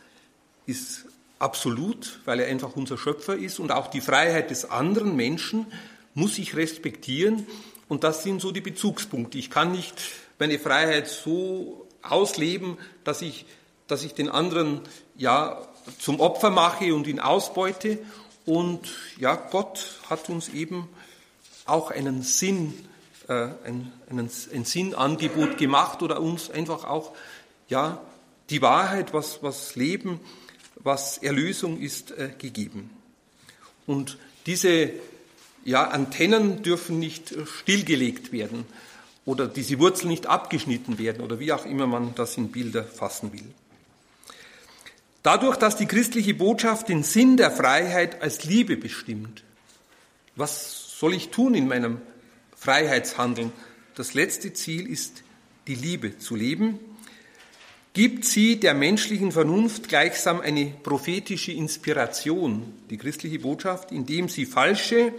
[0.66, 1.06] ist
[1.38, 5.66] absolut, weil er einfach unser Schöpfer ist und auch die Freiheit des anderen Menschen
[6.12, 7.46] muss ich respektieren
[7.88, 9.38] und das sind so die Bezugspunkte.
[9.38, 9.94] Ich kann nicht
[10.38, 13.46] meine Freiheit so ausleben, dass ich,
[13.90, 14.80] dass ich den anderen
[15.16, 15.60] ja
[15.98, 17.98] zum Opfer mache und ihn ausbeute
[18.46, 20.88] und ja, Gott hat uns eben
[21.66, 22.74] auch einen Sinn,
[23.28, 27.12] äh, ein, einen, ein Sinnangebot gemacht oder uns einfach auch,
[27.68, 28.00] ja,
[28.48, 30.18] die Wahrheit, was, was Leben,
[30.76, 32.90] was Erlösung ist, äh, gegeben.
[33.86, 34.90] Und diese
[35.64, 38.64] ja, Antennen dürfen nicht stillgelegt werden
[39.26, 43.32] oder diese Wurzeln nicht abgeschnitten werden oder wie auch immer man das in Bilder fassen
[43.32, 43.44] will.
[45.22, 49.44] Dadurch, dass die christliche Botschaft den Sinn der Freiheit als Liebe bestimmt,
[50.36, 52.00] was soll ich tun in meinem
[52.56, 53.52] Freiheitshandeln?
[53.94, 55.22] Das letzte Ziel ist,
[55.66, 56.78] die Liebe zu leben,
[57.92, 65.12] gibt sie der menschlichen Vernunft gleichsam eine prophetische Inspiration, die christliche Botschaft, indem sie falsche,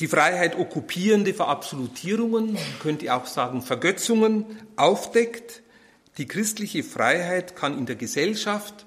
[0.00, 5.62] die Freiheit okkupierende Verabsolutierungen, man könnte auch sagen Vergötzungen, aufdeckt,
[6.18, 8.86] die christliche Freiheit kann in der Gesellschaft,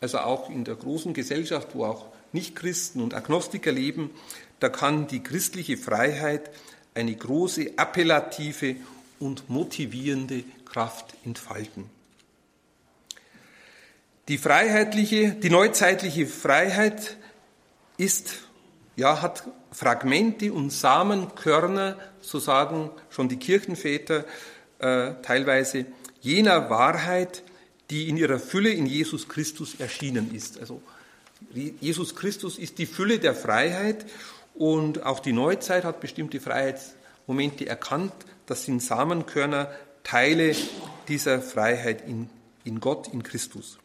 [0.00, 4.10] also auch in der großen Gesellschaft, wo auch Nichtchristen und Agnostiker leben,
[4.60, 6.50] da kann die christliche Freiheit
[6.94, 8.76] eine große appellative
[9.18, 11.90] und motivierende Kraft entfalten.
[14.28, 17.16] Die freiheitliche, die neuzeitliche Freiheit
[17.96, 18.34] ist,
[18.96, 24.24] ja, hat Fragmente und Samenkörner, so sagen schon die Kirchenväter
[24.78, 25.86] äh, teilweise,
[26.26, 27.44] jener Wahrheit,
[27.88, 30.58] die in ihrer Fülle in Jesus Christus erschienen ist.
[30.58, 30.82] Also
[31.80, 34.04] Jesus Christus ist die Fülle der Freiheit
[34.54, 38.12] und auch die Neuzeit hat bestimmte Freiheitsmomente erkannt.
[38.46, 39.70] Das sind Samenkörner,
[40.02, 40.56] Teile
[41.06, 42.28] dieser Freiheit in,
[42.64, 43.78] in Gott, in Christus.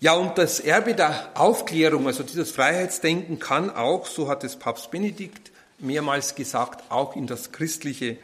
[0.00, 4.90] Ja, und das Erbe der Aufklärung, also dieses Freiheitsdenken kann auch, so hat es Papst
[4.90, 8.16] Benedikt mehrmals gesagt, auch in das christliche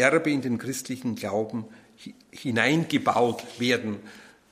[0.00, 1.64] Erbe in den christlichen Glauben
[2.30, 4.00] hineingebaut werden.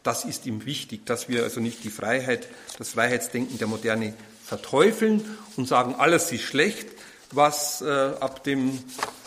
[0.03, 5.25] Das ist ihm wichtig, dass wir also nicht die Freiheit, das Freiheitsdenken der Moderne verteufeln
[5.57, 6.89] und sagen, alles ist schlecht,
[7.33, 7.87] was äh,
[8.21, 8.79] ab dem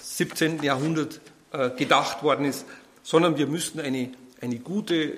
[0.01, 0.63] 17.
[0.63, 1.19] Jahrhundert
[1.51, 2.65] äh, gedacht worden ist,
[3.03, 5.13] sondern wir müssten eine, eine gute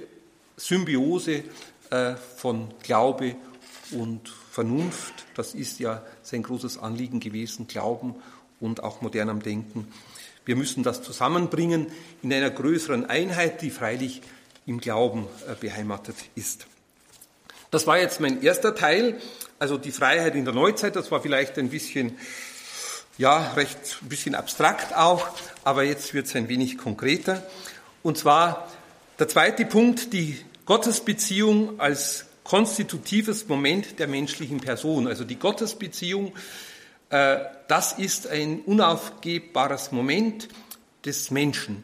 [0.57, 1.43] Symbiose
[1.89, 3.35] äh, von Glaube
[3.91, 8.15] und Vernunft, das ist ja sein großes Anliegen gewesen, Glauben
[8.60, 9.87] und auch modernem Denken,
[10.46, 11.87] wir müssen das zusammenbringen
[12.21, 14.21] in einer größeren Einheit, die freilich
[14.65, 16.67] im Glauben äh, beheimatet ist.
[17.71, 19.19] Das war jetzt mein erster Teil,
[19.60, 20.96] also die Freiheit in der Neuzeit.
[20.96, 22.17] Das war vielleicht ein bisschen,
[23.17, 25.27] ja, recht ein bisschen abstrakt auch,
[25.63, 27.44] aber jetzt wird es ein wenig konkreter.
[28.04, 28.69] Und zwar
[29.19, 35.08] der zweite Punkt, die Gottesbeziehung als konstitutives Moment der menschlichen Person.
[35.08, 36.33] Also die Gottesbeziehung
[37.67, 40.47] das ist ein unaufgebbares Moment
[41.05, 41.83] des Menschen.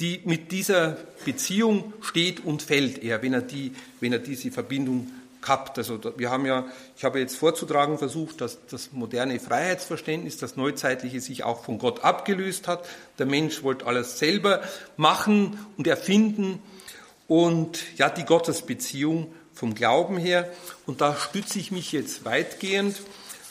[0.00, 0.96] Die, mit dieser
[1.26, 5.10] Beziehung steht und fällt er, wenn er, die, wenn er diese Verbindung
[5.42, 5.76] gehabt.
[5.76, 11.20] Also wir haben ja, ich habe jetzt vorzutragen versucht, dass das moderne Freiheitsverständnis, das neuzeitliche
[11.20, 12.88] sich auch von Gott abgelöst hat.
[13.18, 14.62] Der Mensch wollte alles selber
[14.96, 16.62] machen und erfinden
[17.28, 20.50] und ja, die Gottesbeziehung vom Glauben her.
[20.86, 23.02] Und da stütze ich mich jetzt weitgehend äh,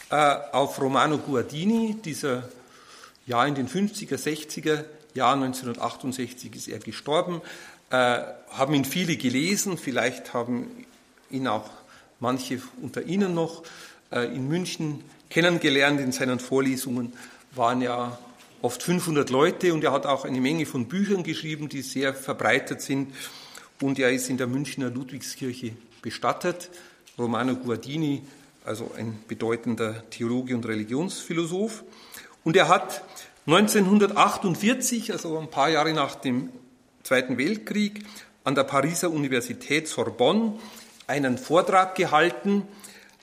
[0.09, 2.49] auf Romano Guardini, dieser
[3.27, 7.41] ja in den 50er, 60er Jahren, 1968 ist er gestorben,
[7.91, 10.85] äh, haben ihn viele gelesen, vielleicht haben
[11.29, 11.69] ihn auch
[12.19, 13.63] manche unter Ihnen noch
[14.11, 15.99] äh, in München kennengelernt.
[15.99, 17.13] In seinen Vorlesungen
[17.53, 18.17] waren ja
[18.61, 22.81] oft 500 Leute und er hat auch eine Menge von Büchern geschrieben, die sehr verbreitet
[22.81, 23.13] sind.
[23.81, 26.69] Und er ist in der Münchner Ludwigskirche bestattet.
[27.17, 28.23] Romano Guardini,
[28.69, 31.83] also ein bedeutender Theologe und Religionsphilosoph.
[32.43, 33.01] Und er hat
[33.47, 36.51] 1948, also ein paar Jahre nach dem
[37.01, 38.05] Zweiten Weltkrieg,
[38.43, 40.53] an der Pariser Universität Sorbonne
[41.07, 42.61] einen Vortrag gehalten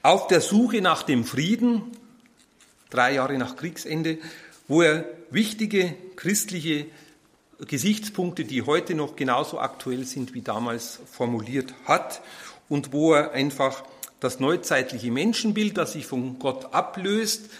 [0.02, 1.92] auf der Suche nach dem Frieden,
[2.90, 4.18] drei Jahre nach Kriegsende,
[4.66, 6.86] wo er wichtige christliche
[7.64, 12.20] Gesichtspunkte, die heute noch genauso aktuell sind wie damals, formuliert hat
[12.68, 13.84] und wo er einfach
[14.20, 17.50] das neuzeitliche Menschenbild, das sich von Gott ablöst,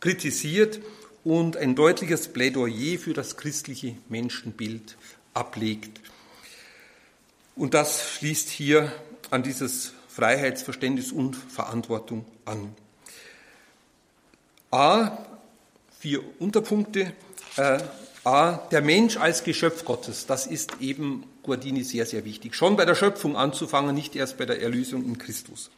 [0.00, 0.80] kritisiert
[1.24, 4.96] und ein deutliches Plädoyer für das christliche Menschenbild
[5.32, 6.00] ablegt.
[7.56, 8.92] Und das schließt hier
[9.30, 12.74] an dieses Freiheitsverständnis und Verantwortung an.
[14.70, 15.18] A,
[15.98, 17.12] vier Unterpunkte.
[17.56, 17.78] Äh,
[18.24, 22.54] A, der Mensch als Geschöpf Gottes, das ist eben Guardini sehr, sehr wichtig.
[22.54, 25.70] Schon bei der Schöpfung anzufangen, nicht erst bei der Erlösung in Christus.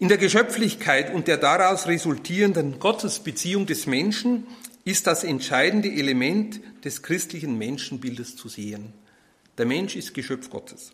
[0.00, 4.46] In der Geschöpflichkeit und der daraus resultierenden Gottesbeziehung des Menschen
[4.84, 8.92] ist das entscheidende Element des christlichen Menschenbildes zu sehen.
[9.58, 10.92] Der Mensch ist Geschöpf Gottes.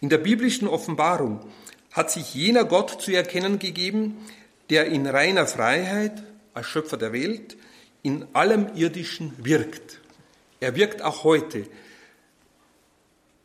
[0.00, 1.46] In der biblischen Offenbarung
[1.92, 4.16] hat sich jener Gott zu erkennen gegeben,
[4.68, 7.56] der in reiner Freiheit als Schöpfer der Welt
[8.02, 10.00] in allem Irdischen wirkt.
[10.58, 11.68] Er wirkt auch heute.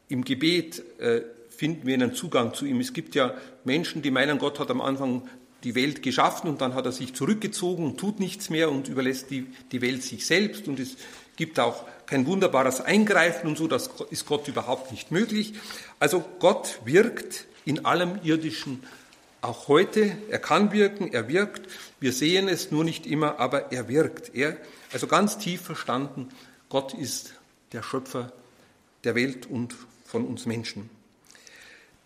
[0.10, 1.22] Im Gebet äh,
[1.58, 2.80] finden wir einen Zugang zu ihm.
[2.80, 3.34] Es gibt ja
[3.64, 5.28] Menschen, die meinen, Gott hat am Anfang
[5.64, 9.32] die Welt geschaffen und dann hat er sich zurückgezogen und tut nichts mehr und überlässt
[9.32, 10.97] die, die Welt sich selbst und es
[11.36, 15.53] gibt auch kein wunderbares Eingreifen und so, das ist Gott überhaupt nicht möglich.
[15.99, 18.84] Also Gott wirkt in allem Irdischen
[19.41, 20.18] auch heute.
[20.30, 21.70] Er kann wirken, er wirkt.
[21.99, 24.36] Wir sehen es nur nicht immer, aber er wirkt.
[24.36, 24.58] Er,
[24.93, 26.30] also ganz tief verstanden,
[26.70, 27.34] Gott ist
[27.72, 28.32] der Schöpfer
[29.03, 29.76] der Welt und
[30.06, 30.89] von uns Menschen.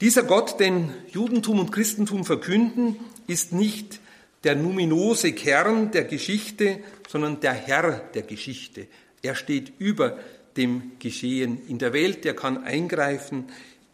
[0.02, 2.96] Dieser Gott, den Judentum und Christentum verkünden,
[3.28, 4.00] ist nicht
[4.46, 6.80] der numinose Kern der Geschichte,
[7.10, 8.88] sondern der Herr der Geschichte.
[9.22, 10.18] Er steht über
[10.56, 13.46] dem Geschehen in der Welt, er kann eingreifen.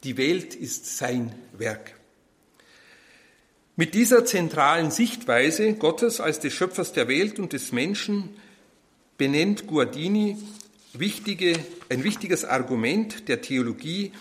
[0.03, 1.95] Die Welt ist sein Werk.
[3.76, 8.30] Mit dieser zentralen Sichtweise Gottes als des Schöpfers der Welt und des Menschen
[9.18, 10.38] benennt Guardini
[10.93, 11.53] wichtige,
[11.89, 14.12] ein wichtiges Argument der Theologie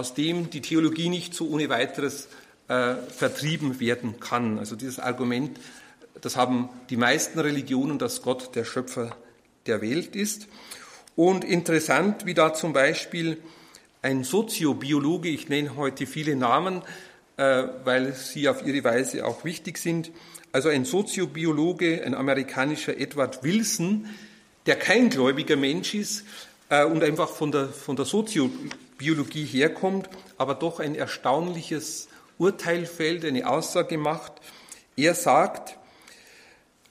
[0.00, 2.28] aus dem die Theologie nicht so ohne weiteres
[2.68, 4.58] äh, vertrieben werden kann.
[4.58, 5.60] Also dieses Argument,
[6.22, 9.14] das haben die meisten Religionen, dass Gott der Schöpfer
[9.66, 10.48] der Welt ist.
[11.16, 13.36] Und interessant, wie da zum Beispiel
[14.00, 16.80] ein Soziobiologe, ich nenne heute viele Namen,
[17.36, 20.10] äh, weil sie auf ihre Weise auch wichtig sind,
[20.50, 24.06] also ein Soziobiologe, ein amerikanischer Edward Wilson,
[24.64, 26.24] der kein gläubiger Mensch ist
[26.70, 28.70] äh, und einfach von der, von der Soziobiologie
[29.00, 34.34] Biologie herkommt, aber doch ein erstaunliches Urteil fällt, eine Aussage macht.
[34.94, 35.78] Er sagt,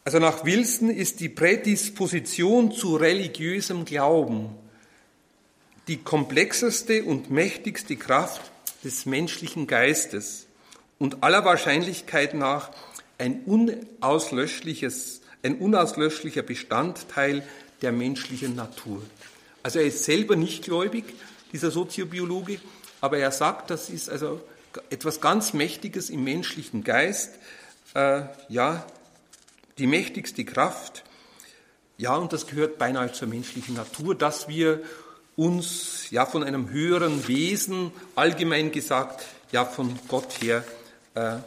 [0.03, 4.49] also nach Wilson ist die Prädisposition zu religiösem Glauben
[5.87, 8.41] die komplexeste und mächtigste Kraft
[8.83, 10.47] des menschlichen Geistes
[10.97, 12.71] und aller Wahrscheinlichkeit nach
[13.19, 17.43] ein unauslöschliches, ein unauslöschlicher Bestandteil
[17.83, 19.03] der menschlichen Natur.
[19.61, 21.05] Also er ist selber nicht gläubig,
[21.51, 22.59] dieser Soziobiologe,
[23.01, 24.41] aber er sagt, das ist also
[24.89, 27.31] etwas ganz Mächtiges im menschlichen Geist,
[27.93, 28.85] äh, ja,
[29.77, 31.03] die mächtigste Kraft,
[31.97, 34.81] ja, und das gehört beinahe zur menschlichen Natur, dass wir
[35.35, 40.63] uns ja von einem höheren Wesen, allgemein gesagt, ja von Gott her
[41.15, 41.37] äh,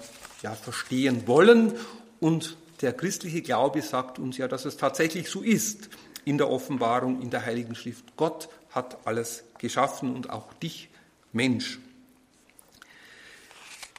[0.43, 1.73] ja, verstehen wollen.
[2.21, 5.89] Und der christliche Glaube sagt uns ja, dass es tatsächlich so ist
[6.25, 8.17] in der Offenbarung, in der Heiligen Schrift.
[8.17, 10.91] Gott hat alles geschaffen und auch dich,
[11.33, 11.79] Mensch.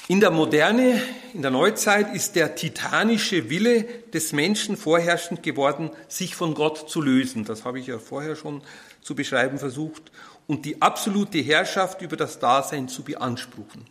[0.09, 1.01] In der Moderne,
[1.33, 7.01] in der Neuzeit ist der titanische Wille des Menschen vorherrschend geworden, sich von Gott zu
[7.01, 7.45] lösen.
[7.45, 8.61] Das habe ich ja vorher schon
[9.01, 10.11] zu beschreiben versucht.
[10.45, 13.85] Und die absolute Herrschaft über das Dasein zu beanspruchen.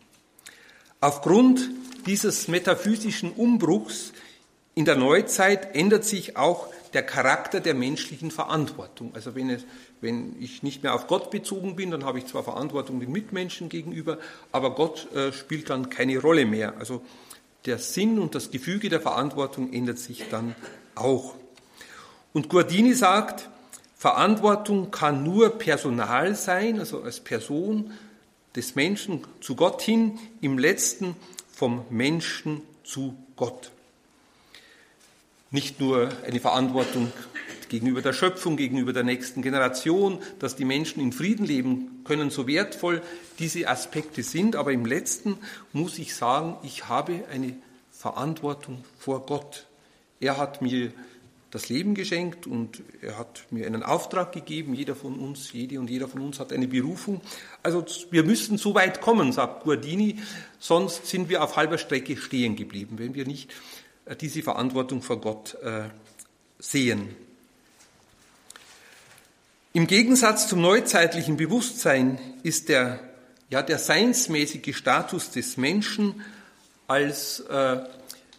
[1.01, 1.61] Aufgrund
[2.05, 4.13] dieses metaphysischen Umbruchs
[4.75, 9.13] in der Neuzeit ändert sich auch der Charakter der menschlichen Verantwortung.
[9.15, 9.65] Also wenn, es,
[10.03, 13.69] wenn ich nicht mehr auf Gott bezogen bin, dann habe ich zwar Verantwortung den Mitmenschen
[13.69, 14.19] gegenüber,
[14.51, 16.75] aber Gott äh, spielt dann keine Rolle mehr.
[16.77, 17.01] Also
[17.65, 20.55] der Sinn und das Gefüge der Verantwortung ändert sich dann
[20.93, 21.35] auch.
[22.33, 23.49] Und Guardini sagt,
[23.95, 27.93] Verantwortung kann nur personal sein, also als Person
[28.55, 31.15] des Menschen zu Gott hin, im letzten
[31.53, 33.71] vom Menschen zu Gott.
[35.51, 37.11] Nicht nur eine Verantwortung
[37.73, 42.45] gegenüber der Schöpfung, gegenüber der nächsten Generation, dass die Menschen in Frieden leben können, so
[42.45, 43.01] wertvoll
[43.39, 45.39] diese Aspekte sind, aber im letzten
[45.71, 47.55] muss ich sagen, ich habe eine
[47.89, 49.65] Verantwortung vor Gott.
[50.19, 50.93] Er hat mir
[51.49, 54.75] das Leben geschenkt und er hat mir einen Auftrag gegeben.
[54.75, 57.21] Jeder von uns, jede und jeder von uns hat eine Berufung.
[57.63, 60.19] Also wir müssen so weit kommen, sagt Guardini,
[60.59, 63.51] sonst sind wir auf halber Strecke stehen geblieben, wenn wir nicht
[64.05, 65.85] äh, diese Verantwortung vor Gott äh,
[66.59, 67.15] sehen.
[69.75, 72.99] Im Gegensatz zum neuzeitlichen Bewusstsein ist der,
[73.49, 76.21] ja, der seinsmäßige Status des Menschen
[76.85, 77.79] als äh,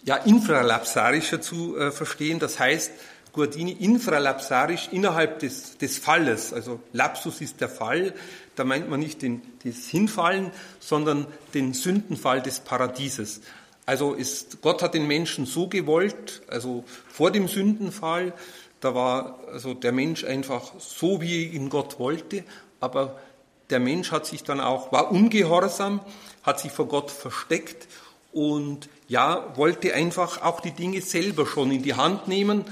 [0.05, 2.39] ja, infralapsarischer zu äh, verstehen.
[2.39, 2.93] Das heißt,
[3.33, 6.53] Guardini infralapsarisch innerhalb des, des Falles.
[6.53, 8.15] Also Lapsus ist der Fall.
[8.55, 13.41] Da meint man nicht den, das Hinfallen, sondern den Sündenfall des Paradieses.
[13.87, 18.33] Also ist, Gott hat den Menschen so gewollt, also vor dem Sündenfall,
[18.85, 22.45] da war also der Mensch einfach so, wie ihn Gott wollte,
[22.81, 23.19] aber
[23.71, 26.01] der Mensch hat sich dann auch, war ungehorsam,
[26.43, 27.89] hat sich vor Gott versteckt
[28.33, 32.65] und ja, wollte einfach auch die Dinge selber schon in die Hand nehmen.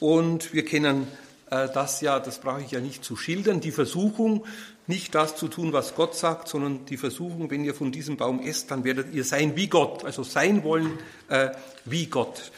[0.00, 1.06] Und wir kennen
[1.50, 4.44] äh, das ja, das brauche ich ja nicht zu schildern, die Versuchung,
[4.88, 8.40] nicht das zu tun, was Gott sagt, sondern die Versuchung, wenn ihr von diesem Baum
[8.40, 10.98] esst, dann werdet ihr sein wie Gott, also sein wollen
[11.28, 11.50] äh,
[11.84, 12.50] wie Gott.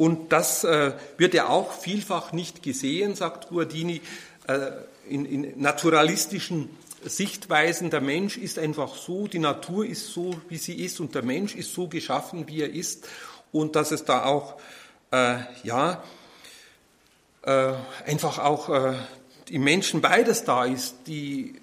[0.00, 4.00] Und das äh, wird ja auch vielfach nicht gesehen, sagt Guardini,
[4.46, 4.70] äh,
[5.06, 6.70] in, in naturalistischen
[7.04, 11.22] Sichtweisen, der Mensch ist einfach so, die Natur ist so, wie sie ist und der
[11.22, 13.06] Mensch ist so geschaffen, wie er ist.
[13.52, 14.58] Und dass es da auch,
[15.10, 16.02] äh, ja,
[17.42, 17.74] äh,
[18.06, 18.94] einfach auch äh,
[19.50, 21.60] im Menschen beides da ist, die,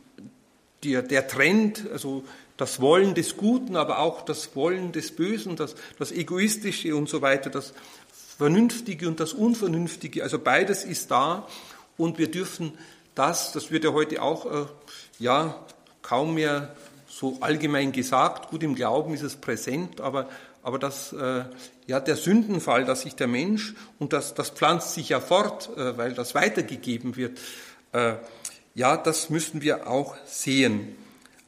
[0.83, 2.23] die, der Trend, also
[2.55, 7.23] das Wollen des Guten, aber auch das Wollen des Bösen, das, das Egoistische und so
[7.23, 7.73] weiter, das
[8.38, 11.47] Vernünftige und das Unvernünftige, also beides ist da
[11.97, 12.77] und wir dürfen
[13.15, 14.65] das, das wird ja heute auch äh,
[15.17, 15.55] ja
[16.03, 16.75] kaum mehr
[17.07, 18.51] so allgemein gesagt.
[18.51, 20.29] Gut, im Glauben ist es präsent, aber,
[20.61, 21.45] aber das, äh,
[21.88, 25.97] ja, der Sündenfall, dass sich der Mensch, und das, das pflanzt sich ja fort, äh,
[25.97, 27.39] weil das weitergegeben wird,
[27.93, 28.13] äh,
[28.75, 30.95] ja, das müssen wir auch sehen.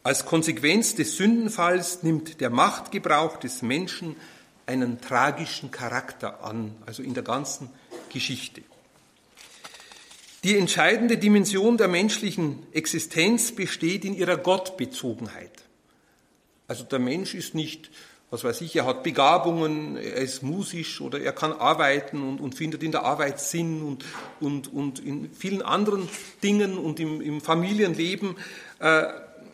[0.02, 4.16] Als Konsequenz des Sündenfalls nimmt der Machtgebrauch des Menschen
[4.70, 7.72] einen tragischen Charakter an, also in der ganzen
[8.14, 8.62] Geschichte.
[10.44, 15.52] Die entscheidende Dimension der menschlichen Existenz besteht in ihrer Gottbezogenheit.
[16.68, 17.90] Also der Mensch ist nicht,
[18.30, 22.54] was weiß ich, er hat Begabungen, er ist musisch oder er kann arbeiten und, und
[22.54, 24.06] findet in der Arbeit Sinn und,
[24.40, 26.08] und, und in vielen anderen
[26.44, 28.36] Dingen und im, im Familienleben.
[28.80, 29.08] Äh,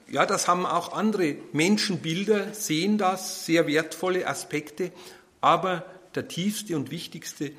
[0.08, 4.92] ja, das haben auch andere Menschenbilder, sehen das, sehr wertvolle Aspekte.
[5.42, 7.52] Aber der tiefste und wichtigste,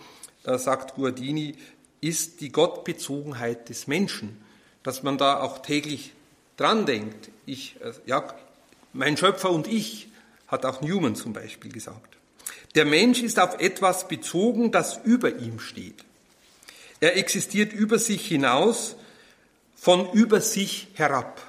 [0.44, 1.56] äh, sagt Guardini,
[2.00, 4.40] ist die Gottbezogenheit des Menschen,
[4.82, 6.12] dass man da auch täglich
[6.56, 7.30] dran denkt.
[7.46, 8.34] Ich, äh, ja,
[8.92, 10.08] mein Schöpfer und ich,
[10.46, 12.16] hat auch Newman zum Beispiel gesagt.
[12.74, 16.04] Der Mensch ist auf etwas bezogen, das über ihm steht.
[17.00, 18.96] Er existiert über sich hinaus,
[19.74, 21.40] von über sich herab.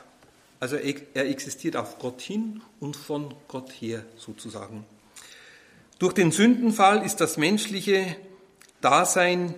[0.59, 4.85] Also er existiert auf Gott hin und von Gott her sozusagen.
[5.99, 8.15] Durch den Sündenfall ist das menschliche
[8.81, 9.53] Dasein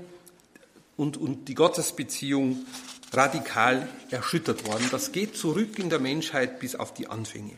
[0.98, 2.66] und, und die Gottesbeziehung
[3.14, 4.88] radikal erschüttert worden.
[4.92, 7.54] Das geht zurück in der Menschheit bis auf die Anfänge.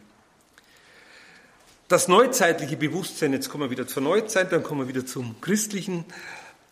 [1.88, 6.06] Das neuzeitliche Bewusstsein, jetzt kommen wir wieder zur Neuzeit, dann kommen wir wieder zum christlichen.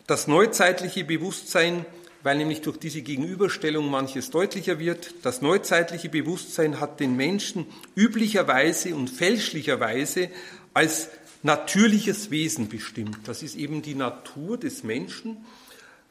[0.06, 1.84] Das neuzeitliche Bewusstsein,
[2.22, 8.94] weil nämlich durch diese Gegenüberstellung manches deutlicher wird, das neuzeitliche Bewusstsein hat den Menschen üblicherweise
[8.94, 10.30] und fälschlicherweise
[10.74, 11.08] als
[11.42, 13.18] natürliches Wesen bestimmt.
[13.24, 15.38] Das ist eben die Natur des Menschen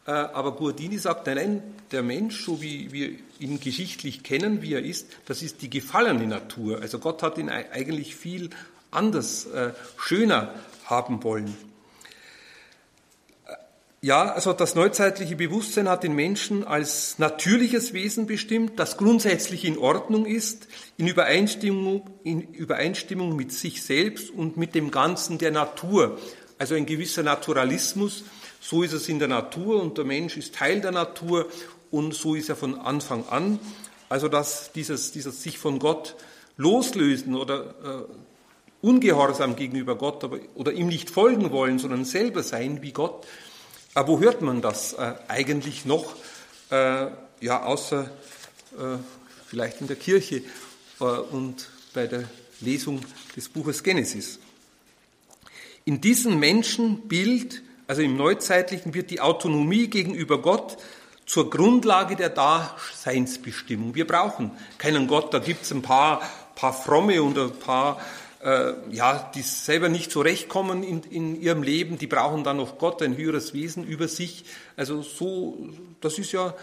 [0.09, 4.73] äh, aber Guardini sagt, nein, nein, der Mensch, so wie wir ihn geschichtlich kennen, wie
[4.73, 6.81] er ist, das ist die gefallene Natur.
[6.81, 8.49] Also Gott hat ihn eigentlich viel
[8.89, 10.55] anders, äh, schöner
[10.85, 11.55] haben wollen.
[14.01, 19.77] Ja, also das neuzeitliche Bewusstsein hat den Menschen als natürliches Wesen bestimmt, das grundsätzlich in
[19.77, 26.17] Ordnung ist, in Übereinstimmung, in Übereinstimmung mit sich selbst und mit dem Ganzen der Natur.
[26.57, 28.23] Also ein gewisser Naturalismus,
[28.61, 31.47] so ist es in der Natur und der Mensch ist Teil der Natur
[31.91, 33.59] und so ist er von Anfang an.
[34.07, 36.15] Also dass dieses, dieses sich von Gott
[36.55, 42.81] loslösen oder äh, ungehorsam gegenüber Gott aber, oder ihm nicht folgen wollen, sondern selber sein
[42.81, 43.27] wie Gott,
[43.93, 46.15] aber wo hört man das äh, eigentlich noch?
[46.69, 47.07] Äh,
[47.41, 48.09] ja, außer
[48.77, 48.97] äh,
[49.47, 50.43] vielleicht in der Kirche
[50.99, 52.25] und bei der
[52.59, 53.01] Lesung
[53.35, 54.39] des Buches Genesis.
[55.85, 60.77] In diesem Menschenbild, also im Neuzeitlichen, wird die Autonomie gegenüber Gott
[61.25, 63.95] zur Grundlage der Daseinsbestimmung.
[63.95, 66.21] Wir brauchen keinen Gott, da gibt es ein paar,
[66.55, 68.01] paar fromme und ein paar
[68.41, 73.01] äh, ja, die selber nicht zurechtkommen in, in ihrem Leben, die brauchen dann noch Gott,
[73.01, 74.45] ein höheres Wesen über sich.
[74.77, 75.69] Also so,
[76.01, 76.55] das ist ja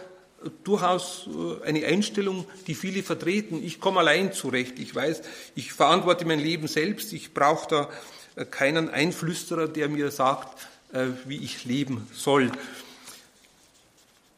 [0.65, 3.63] durchaus äh, eine Einstellung, die viele vertreten.
[3.63, 4.79] Ich komme allein zurecht.
[4.79, 5.23] Ich weiß,
[5.55, 7.13] ich verantworte mein Leben selbst.
[7.13, 7.89] Ich brauche da
[8.37, 12.53] äh, keinen Einflüsterer, der mir sagt, äh, wie ich leben soll.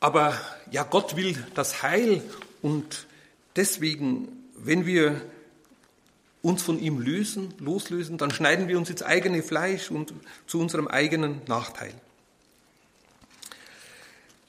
[0.00, 0.38] Aber
[0.70, 2.22] ja, Gott will das Heil
[2.62, 3.06] und
[3.56, 5.20] deswegen, wenn wir
[6.42, 10.12] uns von ihm lösen, loslösen, dann schneiden wir uns ins eigene Fleisch und
[10.46, 11.92] zu unserem eigenen Nachteil.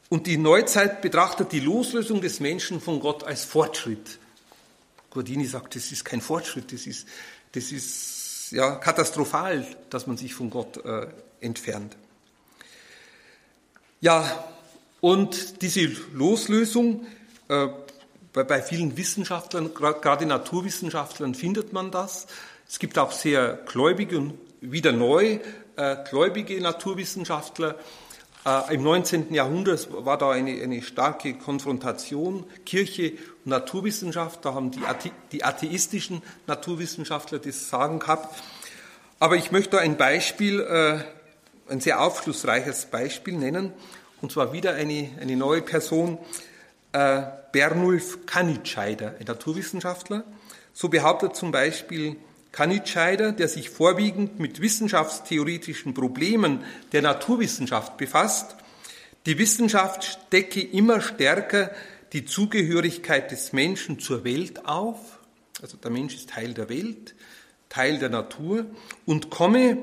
[0.09, 4.17] Und die Neuzeit betrachtet die Loslösung des Menschen von Gott als Fortschritt.
[5.11, 7.07] Gordini sagt, das ist kein Fortschritt, das ist,
[7.51, 11.07] das ist ja, katastrophal, dass man sich von Gott äh,
[11.41, 11.95] entfernt.
[14.01, 14.47] Ja,
[15.01, 17.05] und diese Loslösung
[17.47, 17.67] äh,
[18.33, 22.27] bei, bei vielen Wissenschaftlern, gerade Naturwissenschaftlern, findet man das.
[22.67, 25.39] Es gibt auch sehr gläubige und wieder neu
[25.75, 27.75] äh, gläubige Naturwissenschaftler.
[28.45, 29.33] Äh, Im 19.
[29.33, 33.13] Jahrhundert war da eine, eine starke Konfrontation Kirche
[33.45, 34.45] und Naturwissenschaft.
[34.45, 38.43] Da haben die, Athe, die atheistischen Naturwissenschaftler das Sagen gehabt.
[39.19, 40.99] Aber ich möchte ein Beispiel, äh,
[41.71, 43.73] ein sehr aufschlussreiches Beispiel nennen,
[44.21, 46.17] und zwar wieder eine, eine neue Person,
[46.93, 47.21] äh,
[47.51, 50.23] Bernulf Kanitscheider, ein Naturwissenschaftler.
[50.73, 52.17] So behauptet zum Beispiel
[52.51, 58.55] Kanitscheider, der sich vorwiegend mit wissenschaftstheoretischen Problemen der Naturwissenschaft befasst,
[59.25, 61.71] die Wissenschaft stecke immer stärker
[62.13, 65.19] die Zugehörigkeit des Menschen zur Welt auf,
[65.61, 67.13] also der Mensch ist Teil der Welt,
[67.67, 68.65] Teil der Natur
[69.05, 69.77] und komme,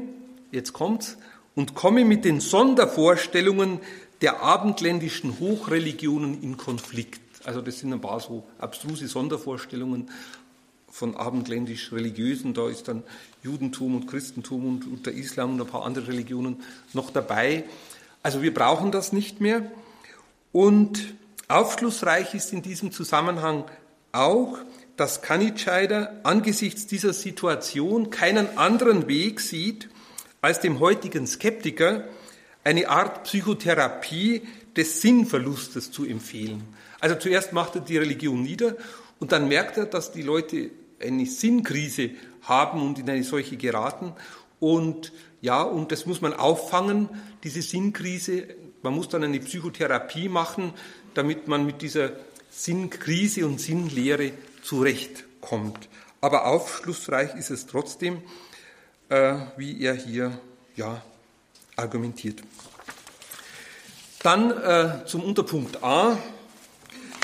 [0.51, 1.19] jetzt kommt's,
[1.55, 3.81] und komme mit den Sondervorstellungen
[4.21, 7.21] der abendländischen Hochreligionen in Konflikt.
[7.45, 10.11] Also das sind ein paar so abstruse Sondervorstellungen
[10.91, 12.55] von abendländisch Religiösen.
[12.55, 13.03] Da ist dann
[13.43, 16.62] Judentum und Christentum und, und der Islam und ein paar andere Religionen
[16.93, 17.64] noch dabei.
[18.23, 19.71] Also wir brauchen das nicht mehr.
[20.53, 21.14] Und
[21.49, 23.64] aufschlussreich ist in diesem Zusammenhang
[24.12, 24.59] auch,
[24.97, 29.91] dass Kanitscheider angesichts dieser Situation keinen anderen Weg sieht,
[30.41, 32.05] als dem heutigen Skeptiker
[32.67, 34.43] eine Art Psychotherapie
[34.77, 36.64] des Sinnverlustes zu empfehlen.
[36.99, 38.75] Also zuerst macht er die Religion nieder
[39.21, 42.11] und dann merkt er, dass die Leute eine Sinnkrise
[42.43, 44.14] haben und in eine solche geraten.
[44.59, 47.09] Und ja, und das muss man auffangen,
[47.45, 48.49] diese Sinnkrise.
[48.83, 50.73] Man muss dann eine Psychotherapie machen,
[51.14, 52.14] damit man mit dieser
[52.51, 55.89] Sinnkrise und Sinnlehre zurechtkommt.
[56.21, 58.23] Aber aufschlussreich ist es trotzdem,
[59.09, 60.41] äh, wie er hier
[60.75, 61.01] ja,
[61.77, 62.43] argumentiert.
[64.22, 66.18] Dann äh, zum Unterpunkt A,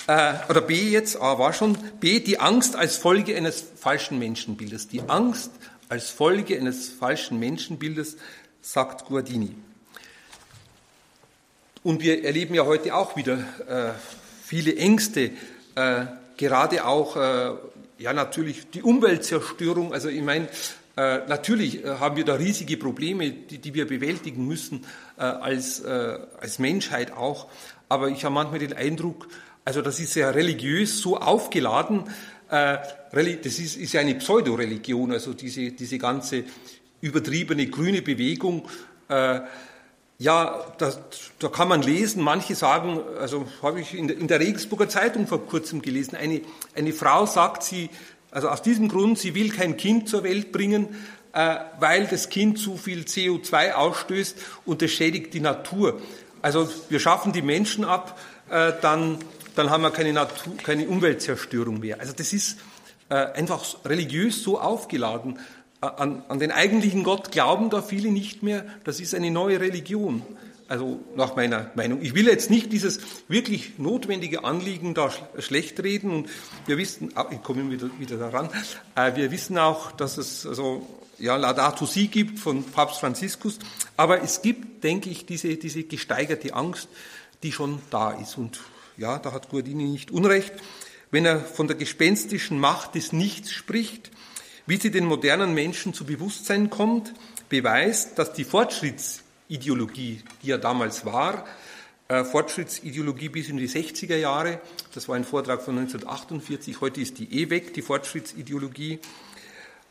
[0.07, 4.89] äh, oder B jetzt, A war schon, B, die Angst als Folge eines falschen Menschenbildes.
[4.89, 5.51] Die Angst
[5.89, 8.17] als Folge eines falschen Menschenbildes,
[8.61, 9.55] sagt Guardini.
[11.83, 13.93] Und wir erleben ja heute auch wieder äh,
[14.45, 15.33] viele Ängste,
[15.75, 17.55] äh, gerade auch, äh,
[17.99, 20.49] ja natürlich die Umweltzerstörung, also ich meine,
[20.97, 24.85] natürlich äh, haben wir da riesige Probleme, die, die wir bewältigen müssen
[25.17, 27.49] äh, als, äh, als Menschheit auch.
[27.89, 29.29] Aber ich habe manchmal den Eindruck,
[29.65, 32.05] also das ist ja religiös so aufgeladen.
[32.51, 32.79] Äh,
[33.13, 36.45] das ist, ist ja eine Pseudoreligion, also diese, diese ganze
[37.01, 38.69] übertriebene grüne Bewegung.
[39.09, 39.41] Äh,
[40.19, 41.01] ja, das,
[41.39, 45.27] da kann man lesen, manche sagen, also habe ich in der, in der Regensburger Zeitung
[45.27, 46.43] vor kurzem gelesen, eine,
[46.77, 47.91] eine Frau sagt, sie
[48.33, 50.89] also aus diesem Grund, sie will kein Kind zur Welt bringen,
[51.35, 56.01] äh, weil das Kind zu viel CO2 ausstößt und das schädigt die Natur.
[56.41, 58.19] Also wir schaffen die Menschen ab,
[58.51, 59.19] äh, dann,
[59.55, 62.01] dann haben wir keine, Natur, keine Umweltzerstörung mehr.
[62.01, 62.59] Also das ist
[63.11, 65.39] äh, einfach religiös so aufgeladen.
[65.81, 68.65] An, an den eigentlichen Gott glauben da viele nicht mehr.
[68.85, 70.23] Das ist eine neue Religion.
[70.73, 72.01] Also nach meiner Meinung.
[72.01, 76.11] Ich will jetzt nicht dieses wirklich notwendige Anliegen da schlecht reden.
[76.11, 76.31] Und
[76.65, 78.49] wir wissen, ah, ich komme wieder, wieder daran,
[78.95, 80.87] äh, wir wissen auch, dass es also,
[81.19, 83.59] ja, Laudato Si gibt von Papst Franziskus.
[83.99, 86.89] Aber es gibt, denke ich, diese, diese gesteigerte Angst,
[87.43, 88.39] die schon da ist.
[88.39, 88.61] Und
[88.97, 90.55] ja, da hat Guardini nicht Unrecht,
[91.11, 94.11] wenn er von der gespenstischen Macht des Nichts spricht,
[94.67, 97.13] wie sie den modernen Menschen zu Bewusstsein kommt,
[97.51, 98.45] beweist, dass die
[99.49, 101.45] Fortschrittsideologie, die ja damals war,
[102.09, 104.61] äh, Fortschrittsideologie bis in die 60er Jahre,
[104.95, 108.99] das war ein Vortrag von 1948, heute ist die weg, die Fortschrittsideologie, äh,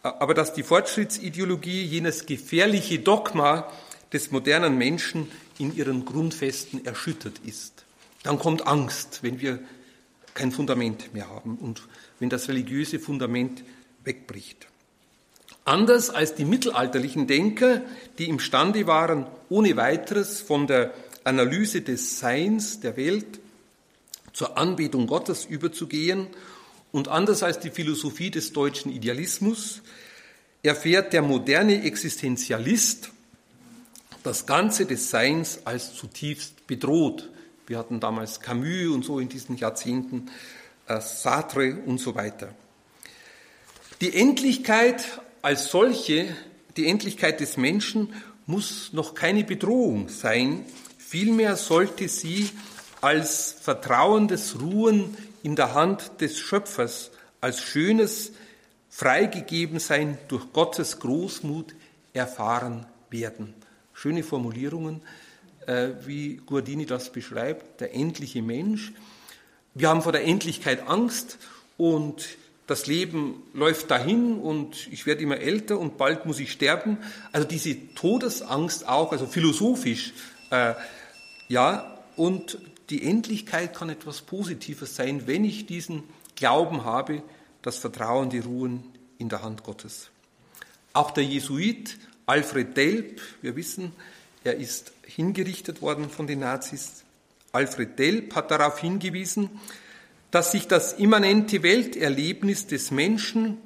[0.04, 3.72] aber dass die Fortschrittsideologie jenes gefährliche Dogma
[4.14, 7.86] des modernen Menschen in ihren Grundfesten erschüttert ist.
[8.24, 9.60] Dann kommt Angst, wenn wir
[10.34, 11.88] kein Fundament mehr haben und
[12.20, 13.64] wenn das religiöse Fundament
[14.04, 14.70] wegbricht.
[15.64, 17.82] Anders als die mittelalterlichen Denker,
[18.18, 20.93] die imstande waren, ohne weiteres von der
[21.24, 23.39] Analyse des Seins der Welt
[24.34, 26.28] zur Anbetung Gottes überzugehen
[26.91, 29.82] und anders als die Philosophie des deutschen Idealismus,
[30.64, 33.12] erfährt der moderne Existenzialist
[34.24, 37.30] das Ganze des Seins als zutiefst bedroht.
[37.68, 40.30] Wir hatten damals Camus und so in diesen Jahrzehnten,
[40.88, 42.53] äh, Sartre und so weiter.
[44.01, 46.36] Die Endlichkeit als solche,
[46.78, 48.14] die Endlichkeit des Menschen,
[48.46, 50.66] muss noch keine Bedrohung sein,
[50.98, 52.50] vielmehr sollte sie
[53.02, 58.34] als vertrauendes Ruhen in der Hand des Schöpfers, als schönes
[58.89, 61.74] Freigegebensein durch Gottes Großmut
[62.14, 63.54] erfahren werden.
[63.94, 65.02] Schöne Formulierungen,
[65.66, 68.92] äh, wie Guardini das beschreibt, der endliche Mensch.
[69.74, 71.38] Wir haben vor der Endlichkeit Angst
[71.78, 72.38] und
[72.72, 76.99] das Leben läuft dahin und ich werde immer älter und bald muss ich sterben.
[77.34, 80.13] Also diese Todesangst auch, also philosophisch,
[80.51, 80.76] äh,
[81.49, 82.59] ja, und
[82.89, 86.03] die Endlichkeit kann etwas Positives sein, wenn ich diesen
[86.38, 87.24] Glauben habe,
[87.61, 88.86] das Vertrauen, die Ruhen
[89.17, 90.09] in der Hand Gottes.
[90.93, 93.91] Auch der Jesuit Alfred Delp, wir wissen,
[94.45, 97.03] er ist hingerichtet worden von den Nazis.
[97.51, 99.49] Alfred Delp hat darauf hingewiesen,
[100.32, 103.57] dass sich das immanente Welterlebnis des Menschen,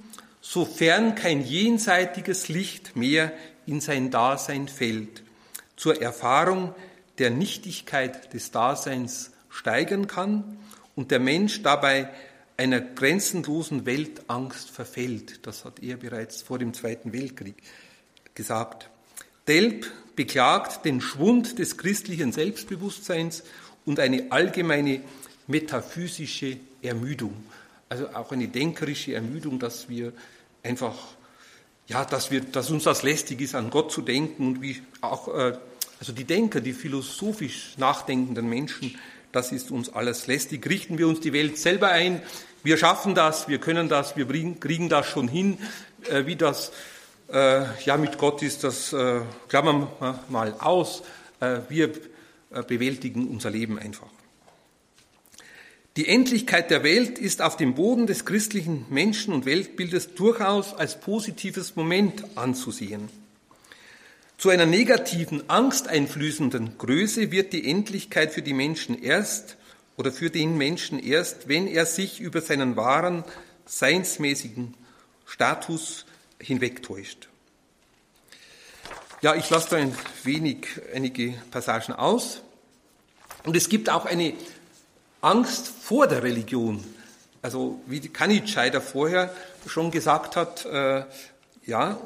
[0.41, 3.31] sofern kein jenseitiges Licht mehr
[3.65, 5.23] in sein Dasein fällt,
[5.75, 6.73] zur Erfahrung
[7.17, 10.57] der Nichtigkeit des Daseins steigern kann
[10.95, 12.09] und der Mensch dabei
[12.57, 15.45] einer grenzenlosen Weltangst verfällt.
[15.45, 17.55] Das hat er bereits vor dem Zweiten Weltkrieg
[18.33, 18.89] gesagt.
[19.47, 23.43] Delp beklagt den Schwund des christlichen Selbstbewusstseins
[23.85, 25.01] und eine allgemeine
[25.47, 27.33] metaphysische Ermüdung,
[27.89, 30.13] also auch eine denkerische Ermüdung, dass wir
[30.63, 30.95] einfach,
[31.87, 35.27] ja, dass wir, dass uns das lästig ist, an Gott zu denken und wie auch,
[35.27, 35.57] äh,
[35.99, 38.97] also die Denker, die philosophisch nachdenkenden Menschen,
[39.31, 40.67] das ist uns alles lästig.
[40.67, 42.21] Richten wir uns die Welt selber ein.
[42.63, 44.27] Wir schaffen das, wir können das, wir
[44.59, 45.57] kriegen das schon hin,
[46.09, 46.71] äh, wie das
[47.31, 51.03] äh, ja mit Gott ist, das äh, klammern wir mal aus.
[51.39, 51.89] Äh, wir
[52.51, 54.07] äh, bewältigen unser Leben einfach.
[55.97, 60.99] Die Endlichkeit der Welt ist auf dem Boden des christlichen Menschen- und Weltbildes durchaus als
[60.99, 63.07] positives Moment anzusehen.
[64.37, 69.55] Zu einer negativen, angsteinflößenden Größe wird die Endlichkeit für die Menschen erst
[69.95, 73.23] oder für den Menschen erst, wenn er sich über seinen wahren,
[73.65, 74.73] seinsmäßigen
[75.25, 76.05] Status
[76.41, 77.29] hinwegtäuscht.
[79.21, 82.41] Ja, ich lasse da ein wenig einige Passagen aus.
[83.45, 84.33] Und es gibt auch eine
[85.25, 86.83] Angst vor der Religion.
[87.41, 89.33] Also wie Kanitschei da vorher
[89.65, 91.03] schon gesagt hat, äh,
[91.65, 91.97] ja,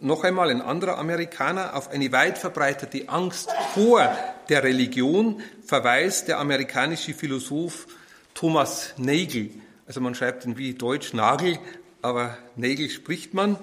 [0.00, 4.08] noch einmal ein anderer Amerikaner, auf eine weit verbreitete Angst vor
[4.48, 7.86] der Religion verweist der amerikanische Philosoph
[8.32, 9.50] Thomas Nagel.
[9.86, 11.58] Also man schreibt ihn wie Deutsch Nagel,
[12.00, 13.58] aber Nagel spricht man.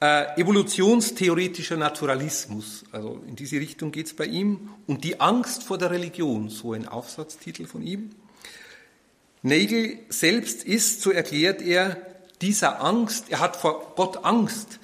[0.00, 4.70] Äh, evolutionstheoretischer Naturalismus, also in diese Richtung geht es bei ihm.
[4.88, 8.10] Und die Angst vor der Religion, so ein Aufsatztitel von ihm.
[9.44, 11.98] Nagel selbst ist, so erklärt er,
[12.40, 14.80] dieser Angst, er hat vor Gott Angst,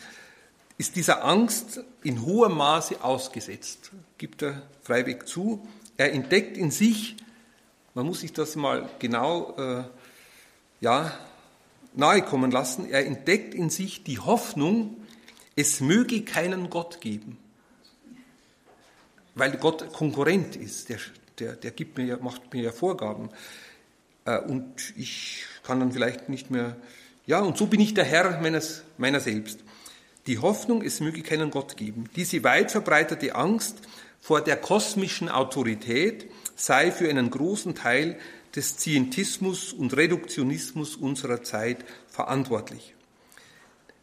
[0.77, 5.67] ist dieser Angst in hohem Maße ausgesetzt, gibt er freiweg zu.
[5.97, 7.17] Er entdeckt in sich,
[7.95, 9.85] man muss sich das mal genau äh,
[10.83, 11.19] ja,
[11.95, 15.07] nahe kommen lassen, er entdeckt in sich die Hoffnung,
[15.57, 17.39] es möge keinen Gott geben,
[19.35, 20.99] weil Gott Konkurrent ist, der,
[21.39, 23.31] der, der gibt mir, macht mir ja Vorgaben.
[24.25, 26.77] Äh, und ich kann dann vielleicht nicht mehr,
[27.27, 29.61] ja, und so bin ich der Herr meines, meiner selbst.
[30.27, 32.11] Die Hoffnung, es möge keinen Gott geben.
[32.17, 33.79] Diese weit verbreitete Angst
[34.21, 38.19] vor der kosmischen Autorität sei für einen großen Teil
[38.55, 42.95] des Zientismus und Reduktionismus unserer Zeit verantwortlich.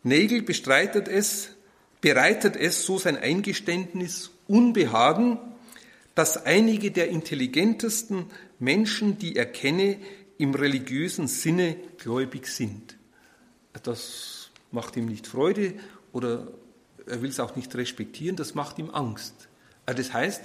[0.03, 1.49] Nagel bestreitet es,
[2.01, 5.39] bereitet es so sein Eingeständnis Unbehagen,
[6.15, 8.27] dass einige der intelligentesten
[8.59, 9.97] Menschen, die er kenne,
[10.37, 12.97] im religiösen Sinne gläubig sind.
[13.83, 15.73] Das macht ihm nicht Freude
[16.11, 16.47] oder
[17.05, 19.33] er will es auch nicht respektieren, das macht ihm Angst.
[19.85, 20.41] Das heißt,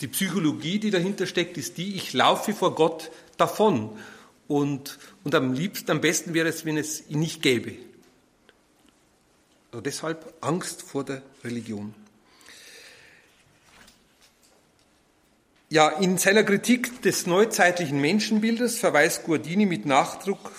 [0.00, 3.98] die Psychologie, die dahinter steckt, ist die, ich laufe vor Gott davon.
[4.46, 7.72] Und, und am liebsten, am besten wäre es, wenn es ihn nicht gäbe.
[9.72, 11.94] Also deshalb Angst vor der Religion.
[15.68, 20.52] Ja, in seiner Kritik des neuzeitlichen Menschenbildes verweist Guardini mit Nachdruck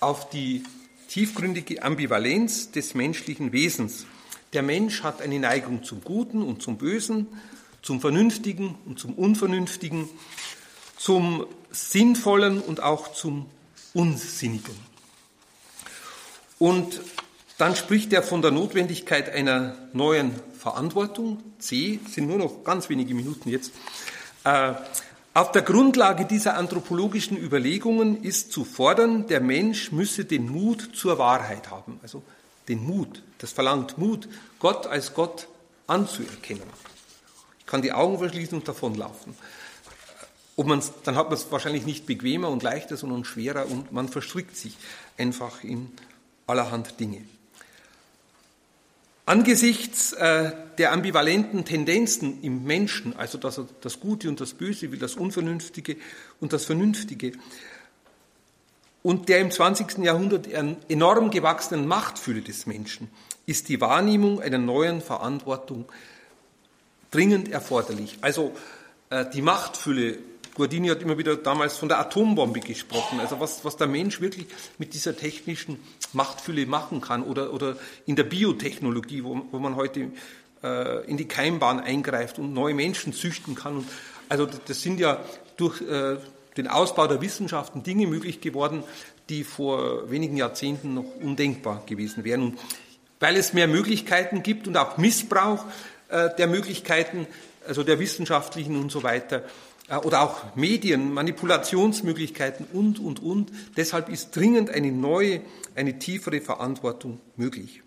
[0.00, 0.64] auf die
[1.06, 4.06] tiefgründige Ambivalenz des menschlichen Wesens.
[4.52, 7.28] Der Mensch hat eine Neigung zum Guten und zum Bösen,
[7.80, 10.08] zum Vernünftigen und zum Unvernünftigen,
[10.96, 13.46] zum Sinnvollen und auch zum
[13.94, 14.74] Unsinnigen.
[16.58, 17.00] Und
[17.56, 21.40] dann spricht er von der Notwendigkeit einer neuen Verantwortung.
[21.60, 23.70] C sind nur noch ganz wenige Minuten jetzt.
[24.44, 24.74] Äh,
[25.32, 31.18] auf der Grundlage dieser anthropologischen Überlegungen ist zu fordern, der Mensch müsse den Mut zur
[31.18, 32.00] Wahrheit haben.
[32.02, 32.22] Also
[32.68, 34.28] den Mut, das verlangt Mut,
[34.58, 35.46] Gott als Gott
[35.86, 36.62] anzuerkennen
[37.70, 39.34] kann die Augen verschließen und davonlaufen.
[40.56, 44.08] Ob man's, dann hat man es wahrscheinlich nicht bequemer und leichter, sondern schwerer und man
[44.08, 44.76] verstrickt sich
[45.16, 45.90] einfach in
[46.46, 47.22] allerhand Dinge.
[49.30, 54.90] Angesichts äh, der ambivalenten Tendenzen im Menschen, also dass er das Gute und das Böse
[54.90, 55.98] will, das Unvernünftige
[56.40, 57.30] und das Vernünftige,
[59.04, 59.98] und der im 20.
[59.98, 60.48] Jahrhundert
[60.88, 63.08] enorm gewachsenen Machtfülle des Menschen,
[63.46, 65.84] ist die Wahrnehmung einer neuen Verantwortung
[67.12, 68.18] dringend erforderlich.
[68.22, 68.52] Also
[69.10, 70.18] äh, die Machtfülle,
[70.54, 74.46] Guardini hat immer wieder damals von der Atombombe gesprochen, also was, was der Mensch wirklich
[74.78, 75.78] mit dieser technischen
[76.12, 77.76] Machtfülle machen kann oder, oder
[78.06, 80.10] in der Biotechnologie, wo, wo man heute
[80.62, 83.78] äh, in die Keimbahn eingreift und neue Menschen züchten kann.
[83.78, 83.88] Und,
[84.28, 85.24] also das sind ja
[85.56, 86.16] durch äh,
[86.56, 88.82] den Ausbau der Wissenschaften Dinge möglich geworden,
[89.28, 92.42] die vor wenigen Jahrzehnten noch undenkbar gewesen wären.
[92.42, 92.58] Und
[93.20, 95.64] weil es mehr Möglichkeiten gibt und auch Missbrauch,
[96.08, 97.26] äh, der Möglichkeiten,
[97.66, 99.44] also der wissenschaftlichen und so weiter,
[99.98, 103.50] oder auch Medien, Manipulationsmöglichkeiten und, und, und.
[103.76, 105.40] Deshalb ist dringend eine neue,
[105.74, 107.82] eine tiefere Verantwortung möglich.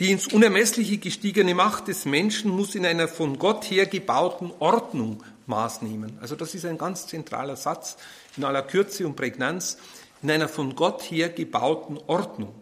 [0.00, 5.22] Die ins Unermessliche gestiegene Macht des Menschen muss in einer von Gott her gebauten Ordnung
[5.46, 6.16] Maß nehmen.
[6.20, 7.96] Also das ist ein ganz zentraler Satz
[8.36, 9.76] in aller Kürze und Prägnanz.
[10.22, 12.54] In einer von Gott her gebauten Ordnung.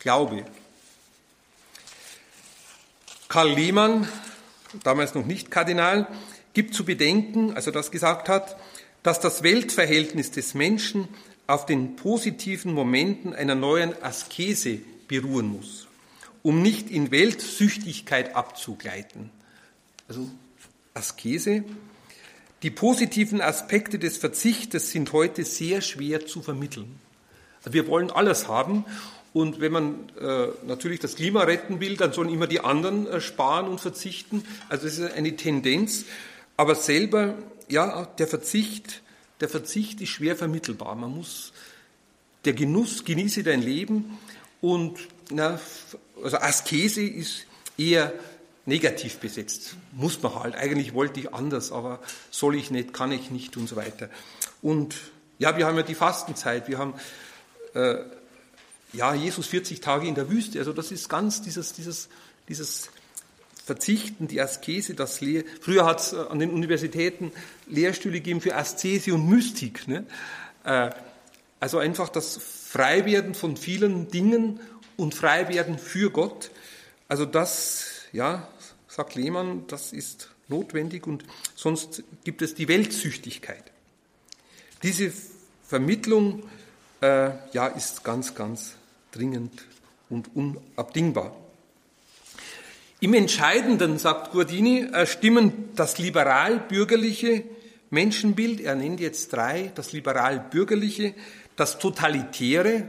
[0.00, 0.44] Glaube,
[3.28, 4.06] Karl Lehmann,
[4.82, 6.06] damals noch nicht Kardinal,
[6.54, 8.56] gibt zu bedenken, also das gesagt hat,
[9.02, 11.08] dass das Weltverhältnis des Menschen
[11.46, 14.78] auf den positiven Momenten einer neuen Askese
[15.08, 15.86] beruhen muss,
[16.42, 19.30] um nicht in Weltsüchtigkeit abzugleiten.
[20.08, 20.30] Also
[20.94, 21.64] Askese.
[22.62, 26.98] Die positiven Aspekte des Verzichtes sind heute sehr schwer zu vermitteln.
[27.64, 28.86] Wir wollen alles haben
[29.34, 33.20] und wenn man äh, natürlich das Klima retten will, dann sollen immer die anderen äh,
[33.20, 34.44] sparen und verzichten.
[34.68, 36.04] Also es ist eine Tendenz.
[36.56, 37.34] Aber selber,
[37.68, 39.02] ja, der Verzicht,
[39.40, 40.94] der Verzicht ist schwer vermittelbar.
[40.94, 41.52] Man muss,
[42.44, 44.18] der Genuss, genieße dein Leben.
[44.60, 44.98] Und
[45.30, 45.58] na,
[46.22, 47.46] also Askese ist
[47.76, 48.12] eher
[48.66, 49.76] negativ besetzt.
[49.92, 50.54] Muss man halt.
[50.54, 52.00] Eigentlich wollte ich anders, aber
[52.30, 54.08] soll ich nicht, kann ich nicht und so weiter.
[54.62, 54.96] Und
[55.38, 56.68] ja, wir haben ja die Fastenzeit.
[56.68, 56.94] Wir haben
[57.74, 57.96] äh,
[58.92, 60.58] ja, Jesus 40 Tage in der Wüste.
[60.58, 62.08] Also das ist ganz dieses, dieses,
[62.48, 62.90] dieses
[63.64, 67.32] Verzichten, die Askese, das Lehr Früher hat es äh, an den Universitäten
[67.66, 69.88] Lehrstühle gegeben für Aszese und Mystik.
[69.88, 70.04] Ne?
[70.64, 70.90] Äh,
[71.60, 74.60] also einfach das Freiwerden von vielen Dingen
[74.98, 76.50] und Freiwerden für Gott.
[77.08, 78.48] Also das, ja,
[78.86, 83.64] sagt Lehmann, das ist notwendig und sonst gibt es die Weltsüchtigkeit.
[84.82, 85.10] Diese
[85.66, 86.42] Vermittlung
[87.00, 88.74] äh, ja, ist ganz, ganz
[89.10, 89.64] dringend
[90.10, 91.34] und unabdingbar.
[93.04, 97.44] Im Entscheidenden, sagt Guardini, äh, stimmen das liberal-bürgerliche
[97.90, 101.12] Menschenbild, er nennt jetzt drei, das liberal-bürgerliche,
[101.54, 102.88] das totalitäre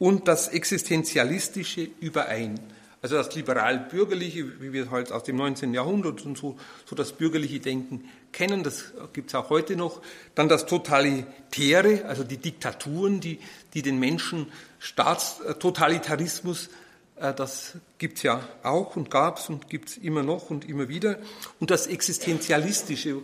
[0.00, 2.58] und das existenzialistische überein.
[3.02, 5.74] Also das liberal-bürgerliche, wie wir halt aus dem 19.
[5.74, 10.02] Jahrhundert und so, so das bürgerliche Denken kennen, das gibt es auch heute noch.
[10.34, 13.38] Dann das totalitäre, also die Diktaturen, die,
[13.74, 14.48] die den Menschen
[14.80, 16.89] Staatstotalitarismus Äh,
[17.20, 20.88] das gibt es ja auch und gab es und gibt es immer noch und immer
[20.88, 21.18] wieder.
[21.58, 23.20] Und das Existenzialistische,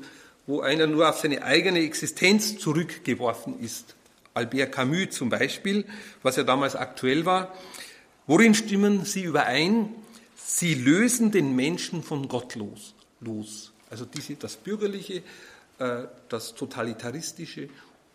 [0.46, 3.94] wo einer nur auf seine eigene Existenz zurückgeworfen ist.
[4.34, 5.86] Albert Camus zum Beispiel,
[6.22, 7.54] was ja damals aktuell war.
[8.26, 9.94] Worin stimmen Sie überein?
[10.36, 12.94] Sie lösen den Menschen von Gott los.
[13.20, 13.72] los.
[13.88, 15.22] Also diese, das Bürgerliche,
[15.78, 17.68] äh, das Totalitaristische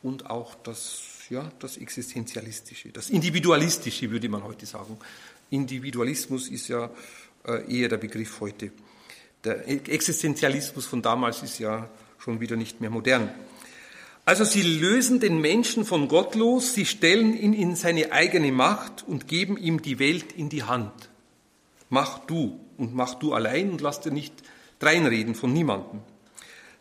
[0.04, 4.98] und auch das, ja, das Existenzialistische, das Individualistische, würde man heute sagen.
[5.52, 6.90] Individualismus ist ja
[7.46, 8.72] äh, eher der Begriff heute.
[9.44, 13.30] Der Existenzialismus von damals ist ja schon wieder nicht mehr modern.
[14.24, 19.04] Also sie lösen den Menschen von Gott los, sie stellen ihn in seine eigene Macht
[19.08, 21.10] und geben ihm die Welt in die Hand.
[21.90, 24.34] Mach du und mach du allein und lass dir nicht
[24.80, 26.02] dreinreden von niemandem.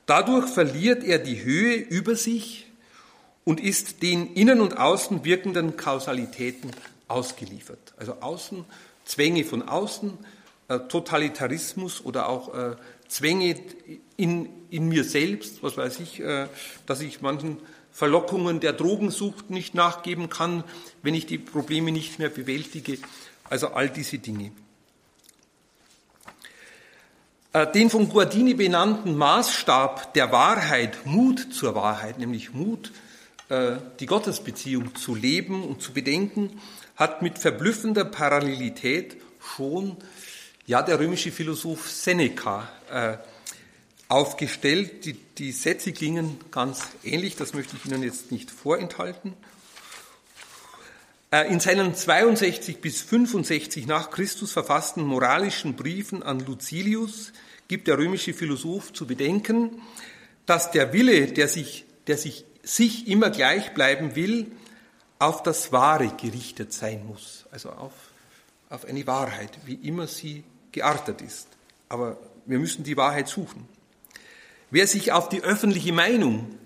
[0.05, 2.67] Dadurch verliert er die Höhe über sich
[3.45, 6.71] und ist den innen und außen wirkenden Kausalitäten
[7.11, 7.95] ausgeliefert.
[7.97, 8.65] Also außen,
[9.05, 10.19] Zwänge von außen,
[10.71, 12.77] äh, Totalitarismus oder auch äh,
[13.09, 13.57] Zwänge
[14.17, 16.47] in, in mir selbst, was weiß ich, äh,
[16.87, 17.59] dass ich manchen
[17.91, 20.63] Verlockungen der Drogensucht nicht nachgeben kann,
[21.03, 22.99] wenn ich die Probleme nicht mehr bewältige.
[23.49, 24.53] Also all diese Dinge.
[27.75, 32.93] Den von Guardini benannten Maßstab der Wahrheit, Mut zur Wahrheit, nämlich Mut,
[33.99, 36.61] die Gottesbeziehung zu leben und zu bedenken,
[37.01, 39.97] hat mit verblüffender Parallelität schon
[40.67, 43.17] ja, der römische Philosoph Seneca äh,
[44.09, 45.07] aufgestellt.
[45.07, 49.33] Die, die Sätze klingen ganz ähnlich, das möchte ich Ihnen jetzt nicht vorenthalten.
[51.31, 57.33] Äh, in seinen 62 bis 65 nach Christus verfassten moralischen Briefen an Lucilius
[57.67, 59.81] gibt der römische Philosoph zu bedenken,
[60.45, 64.53] dass der Wille, der sich, der sich, sich immer gleich bleiben will,
[65.21, 67.93] auf das Wahre gerichtet sein muss, also auf,
[68.71, 70.43] auf eine Wahrheit, wie immer sie
[70.73, 71.47] geartet ist.
[71.89, 72.17] Aber
[72.47, 73.69] wir müssen die Wahrheit suchen.
[74.71, 76.59] Wer sich auf die öffentliche Meinung,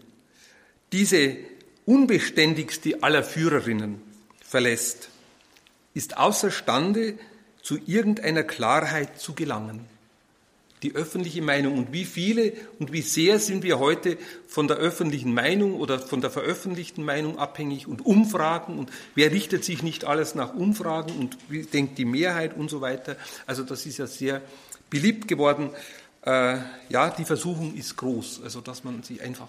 [0.92, 1.36] diese
[1.84, 4.00] unbeständigste aller Führerinnen,
[4.40, 5.08] verlässt,
[5.92, 7.18] ist außerstande,
[7.60, 9.86] zu irgendeiner Klarheit zu gelangen
[10.84, 11.76] die öffentliche Meinung.
[11.76, 16.20] Und wie viele und wie sehr sind wir heute von der öffentlichen Meinung oder von
[16.20, 21.36] der veröffentlichten Meinung abhängig und Umfragen und wer richtet sich nicht alles nach Umfragen und
[21.48, 23.16] wie denkt die Mehrheit und so weiter.
[23.46, 24.42] Also das ist ja sehr
[24.90, 25.70] beliebt geworden.
[26.22, 26.58] Äh,
[26.90, 29.48] ja, die Versuchung ist groß, also dass man sich einfach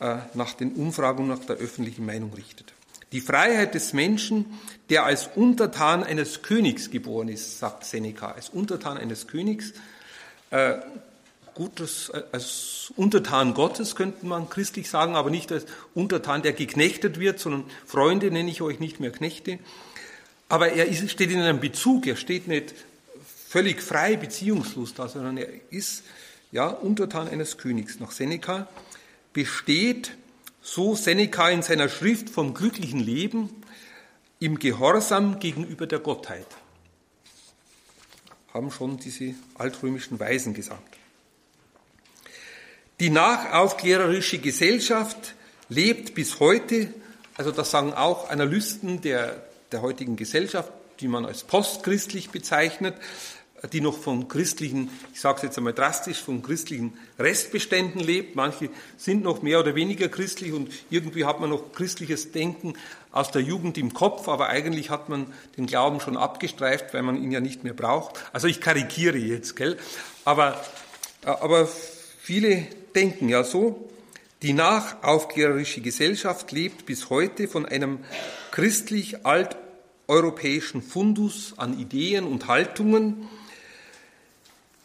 [0.00, 2.72] äh, nach den Umfragen nach der öffentlichen Meinung richtet.
[3.12, 4.46] Die Freiheit des Menschen,
[4.90, 9.72] der als Untertan eines Königs geboren ist, sagt Seneca, als Untertan eines Königs,
[10.54, 10.80] äh,
[11.54, 17.18] Gutes, äh, als Untertan Gottes könnte man christlich sagen, aber nicht als Untertan, der geknechtet
[17.18, 19.58] wird, sondern Freunde nenne ich euch nicht mehr Knechte.
[20.48, 22.74] Aber er ist, steht in einem Bezug, er steht nicht
[23.48, 26.04] völlig frei, beziehungslos da, sondern er ist
[26.52, 27.98] ja Untertan eines Königs.
[27.98, 28.68] Nach Seneca
[29.32, 30.12] besteht,
[30.62, 33.50] so Seneca in seiner Schrift vom glücklichen Leben,
[34.38, 36.46] im Gehorsam gegenüber der Gottheit
[38.54, 40.96] haben schon diese altrömischen Weisen gesagt.
[43.00, 45.34] Die nachaufklärerische Gesellschaft
[45.68, 46.94] lebt bis heute,
[47.36, 49.42] also das sagen auch Analysten der,
[49.72, 52.94] der heutigen Gesellschaft, die man als postchristlich bezeichnet,
[53.72, 58.36] die noch von christlichen, ich sage es jetzt einmal drastisch, von christlichen Restbeständen lebt.
[58.36, 62.74] Manche sind noch mehr oder weniger christlich und irgendwie hat man noch christliches Denken
[63.12, 67.16] aus der Jugend im Kopf, aber eigentlich hat man den Glauben schon abgestreift, weil man
[67.22, 68.18] ihn ja nicht mehr braucht.
[68.32, 69.78] Also ich karikiere jetzt, gell?
[70.24, 70.60] Aber,
[71.24, 73.88] aber viele denken ja so.
[74.42, 78.00] Die nachaufklärerische Gesellschaft lebt bis heute von einem
[78.50, 83.28] christlich alteuropäischen Fundus an Ideen und Haltungen,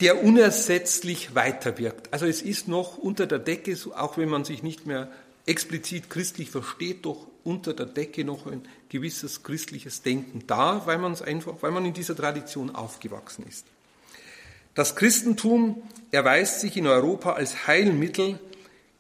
[0.02, 2.14] der unersetzlich weiterwirkt.
[2.14, 5.12] Also es ist noch unter der Decke, auch wenn man sich nicht mehr
[5.46, 11.12] explizit christlich versteht, doch unter der Decke noch ein gewisses christliches Denken da, weil man
[11.12, 13.66] es einfach, weil man in dieser Tradition aufgewachsen ist.
[14.76, 15.82] Das Christentum
[16.12, 18.40] erweist sich in Europa als Heilmittel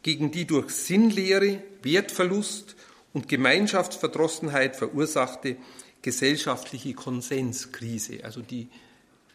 [0.03, 2.75] gegen die durch Sinnlehre, Wertverlust
[3.13, 5.57] und Gemeinschaftsverdrossenheit verursachte
[6.01, 8.23] gesellschaftliche Konsenskrise.
[8.23, 8.69] Also die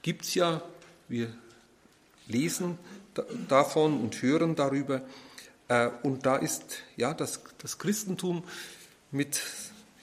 [0.02, 0.62] gibt es ja,
[1.08, 1.32] wir
[2.26, 2.78] lesen
[3.48, 5.02] davon und hören darüber.
[5.68, 8.44] Äh, und da ist ja das, das Christentum
[9.10, 9.40] mit,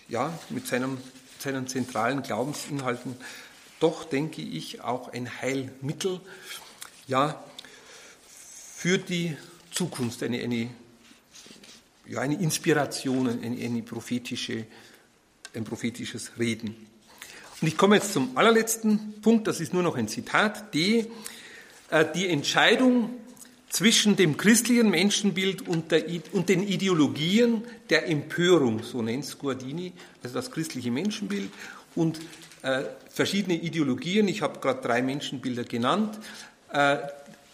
[0.07, 0.97] ja, mit seinem,
[1.39, 3.15] seinen zentralen Glaubensinhalten
[3.79, 6.21] doch, denke ich, auch ein Heilmittel
[7.07, 7.43] ja,
[8.75, 9.35] für die
[9.71, 10.69] Zukunft, eine, eine,
[12.07, 14.65] ja, eine Inspiration, eine, eine prophetische,
[15.55, 16.75] ein prophetisches Reden.
[17.59, 20.73] Und ich komme jetzt zum allerletzten Punkt, das ist nur noch ein Zitat.
[20.73, 21.07] D.
[21.91, 23.11] Äh, die Entscheidung
[23.69, 29.93] zwischen dem christlichen Menschenbild und, der, und, den Ideologien der Empörung, so nennt es Guardini,
[30.23, 31.51] also das christliche Menschenbild
[31.95, 32.19] und
[32.63, 36.17] äh, verschiedene Ideologien, ich habe gerade drei Menschenbilder genannt,
[36.71, 36.97] äh,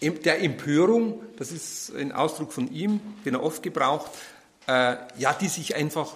[0.01, 4.11] der Empörung, das ist ein Ausdruck von ihm, den er oft gebraucht,
[4.67, 6.13] äh, ja, die sich einfach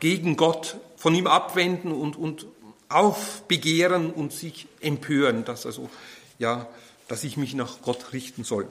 [0.00, 2.46] gegen Gott von ihm abwenden und, und
[2.88, 5.88] aufbegehren und sich empören, dass also,
[6.38, 6.68] ja,
[7.08, 8.68] dass ich mich nach Gott richten soll.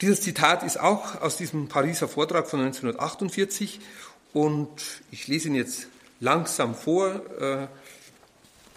[0.00, 3.80] Dieses Zitat ist auch aus diesem Pariser Vortrag von 1948
[4.32, 4.68] und
[5.10, 5.86] ich lese ihn jetzt
[6.20, 7.68] langsam vor äh,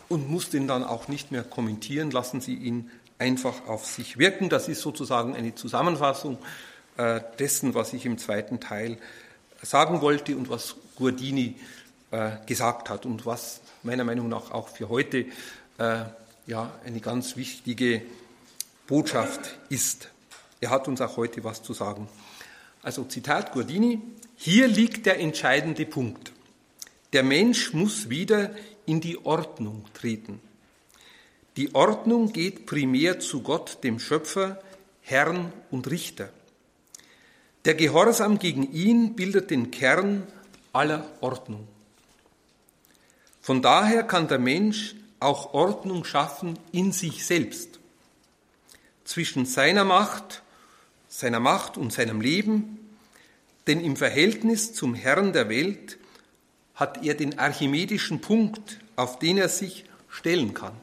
[0.10, 2.12] und muss den dann auch nicht mehr kommentieren.
[2.12, 4.50] Lassen Sie ihn einfach auf sich wirken.
[4.50, 6.38] Das ist sozusagen eine Zusammenfassung
[6.98, 8.98] äh, dessen, was ich im zweiten Teil
[9.62, 11.56] sagen wollte und was Guardini
[12.12, 15.26] äh, gesagt hat und was meiner Meinung nach auch für heute
[16.48, 18.02] ja, eine ganz wichtige
[18.88, 20.10] Botschaft ist.
[20.62, 22.08] Er hat uns auch heute was zu sagen.
[22.82, 24.02] Also Zitat Guardini,
[24.38, 26.32] hier liegt der entscheidende Punkt.
[27.14, 30.40] Der Mensch muss wieder in die Ordnung treten.
[31.58, 34.62] Die Ordnung geht primär zu Gott, dem Schöpfer,
[35.02, 36.30] Herrn und Richter.
[37.66, 40.24] Der Gehorsam gegen ihn bildet den Kern
[40.72, 41.68] aller Ordnung.
[43.42, 47.80] Von daher kann der Mensch auch Ordnung schaffen in sich selbst,
[49.04, 50.44] zwischen seiner Macht
[51.08, 52.80] seiner Macht und seinem Leben,
[53.66, 55.98] denn im Verhältnis zum Herrn der Welt
[56.76, 60.74] hat er den archimedischen Punkt, auf den er sich stellen kann.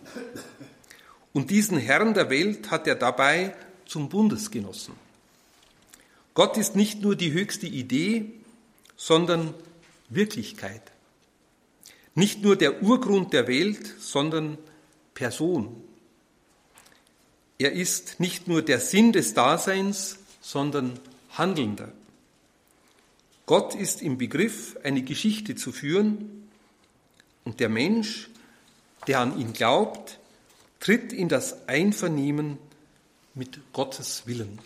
[1.33, 3.55] Und diesen Herrn der Welt hat er dabei
[3.87, 4.95] zum Bundesgenossen.
[6.35, 8.33] Gott ist nicht nur die höchste Idee,
[8.97, 9.55] sondern
[10.09, 10.83] Wirklichkeit.
[12.15, 14.59] Nicht nur der Urgrund der Welt, sondern
[15.15, 15.83] Person.
[17.59, 20.99] Er ist nicht nur der Sinn des Daseins, sondern
[21.31, 21.93] Handelnder.
[23.47, 26.49] Gott ist im Begriff, eine Geschichte zu führen
[27.45, 28.31] und der Mensch,
[29.07, 30.19] der an ihn glaubt,
[30.81, 32.59] tritt in das Einvernehmen
[33.35, 34.59] mit Gottes Willen.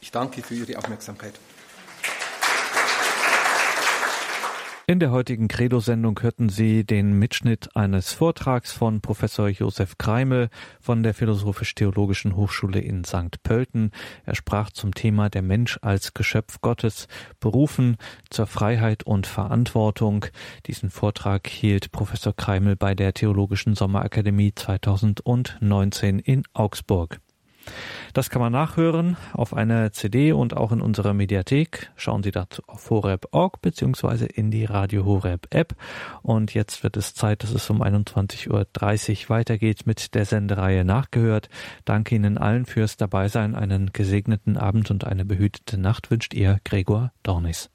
[0.00, 1.34] Ich danke für Ihre Aufmerksamkeit.
[4.90, 10.48] In der heutigen Credo-Sendung hörten Sie den Mitschnitt eines Vortrags von Professor Josef Kreimel
[10.80, 13.40] von der Philosophisch-Theologischen Hochschule in St.
[13.44, 13.92] Pölten.
[14.26, 17.06] Er sprach zum Thema der Mensch als Geschöpf Gottes,
[17.38, 17.98] berufen
[18.30, 20.26] zur Freiheit und Verantwortung.
[20.66, 27.20] Diesen Vortrag hielt Professor Kreimel bei der Theologischen Sommerakademie 2019 in Augsburg.
[28.12, 31.90] Das kann man nachhören auf einer CD und auch in unserer Mediathek.
[31.96, 35.74] Schauen Sie dazu auf horeb.org beziehungsweise in die Radio Horeb App.
[36.22, 38.50] Und jetzt wird es Zeit, dass es um 21.30
[39.24, 41.48] Uhr weitergeht mit der Sendereihe Nachgehört.
[41.84, 43.54] Danke Ihnen allen fürs Dabeisein.
[43.54, 47.68] Einen gesegneten Abend und eine behütete Nacht wünscht Ihr Gregor Dornis.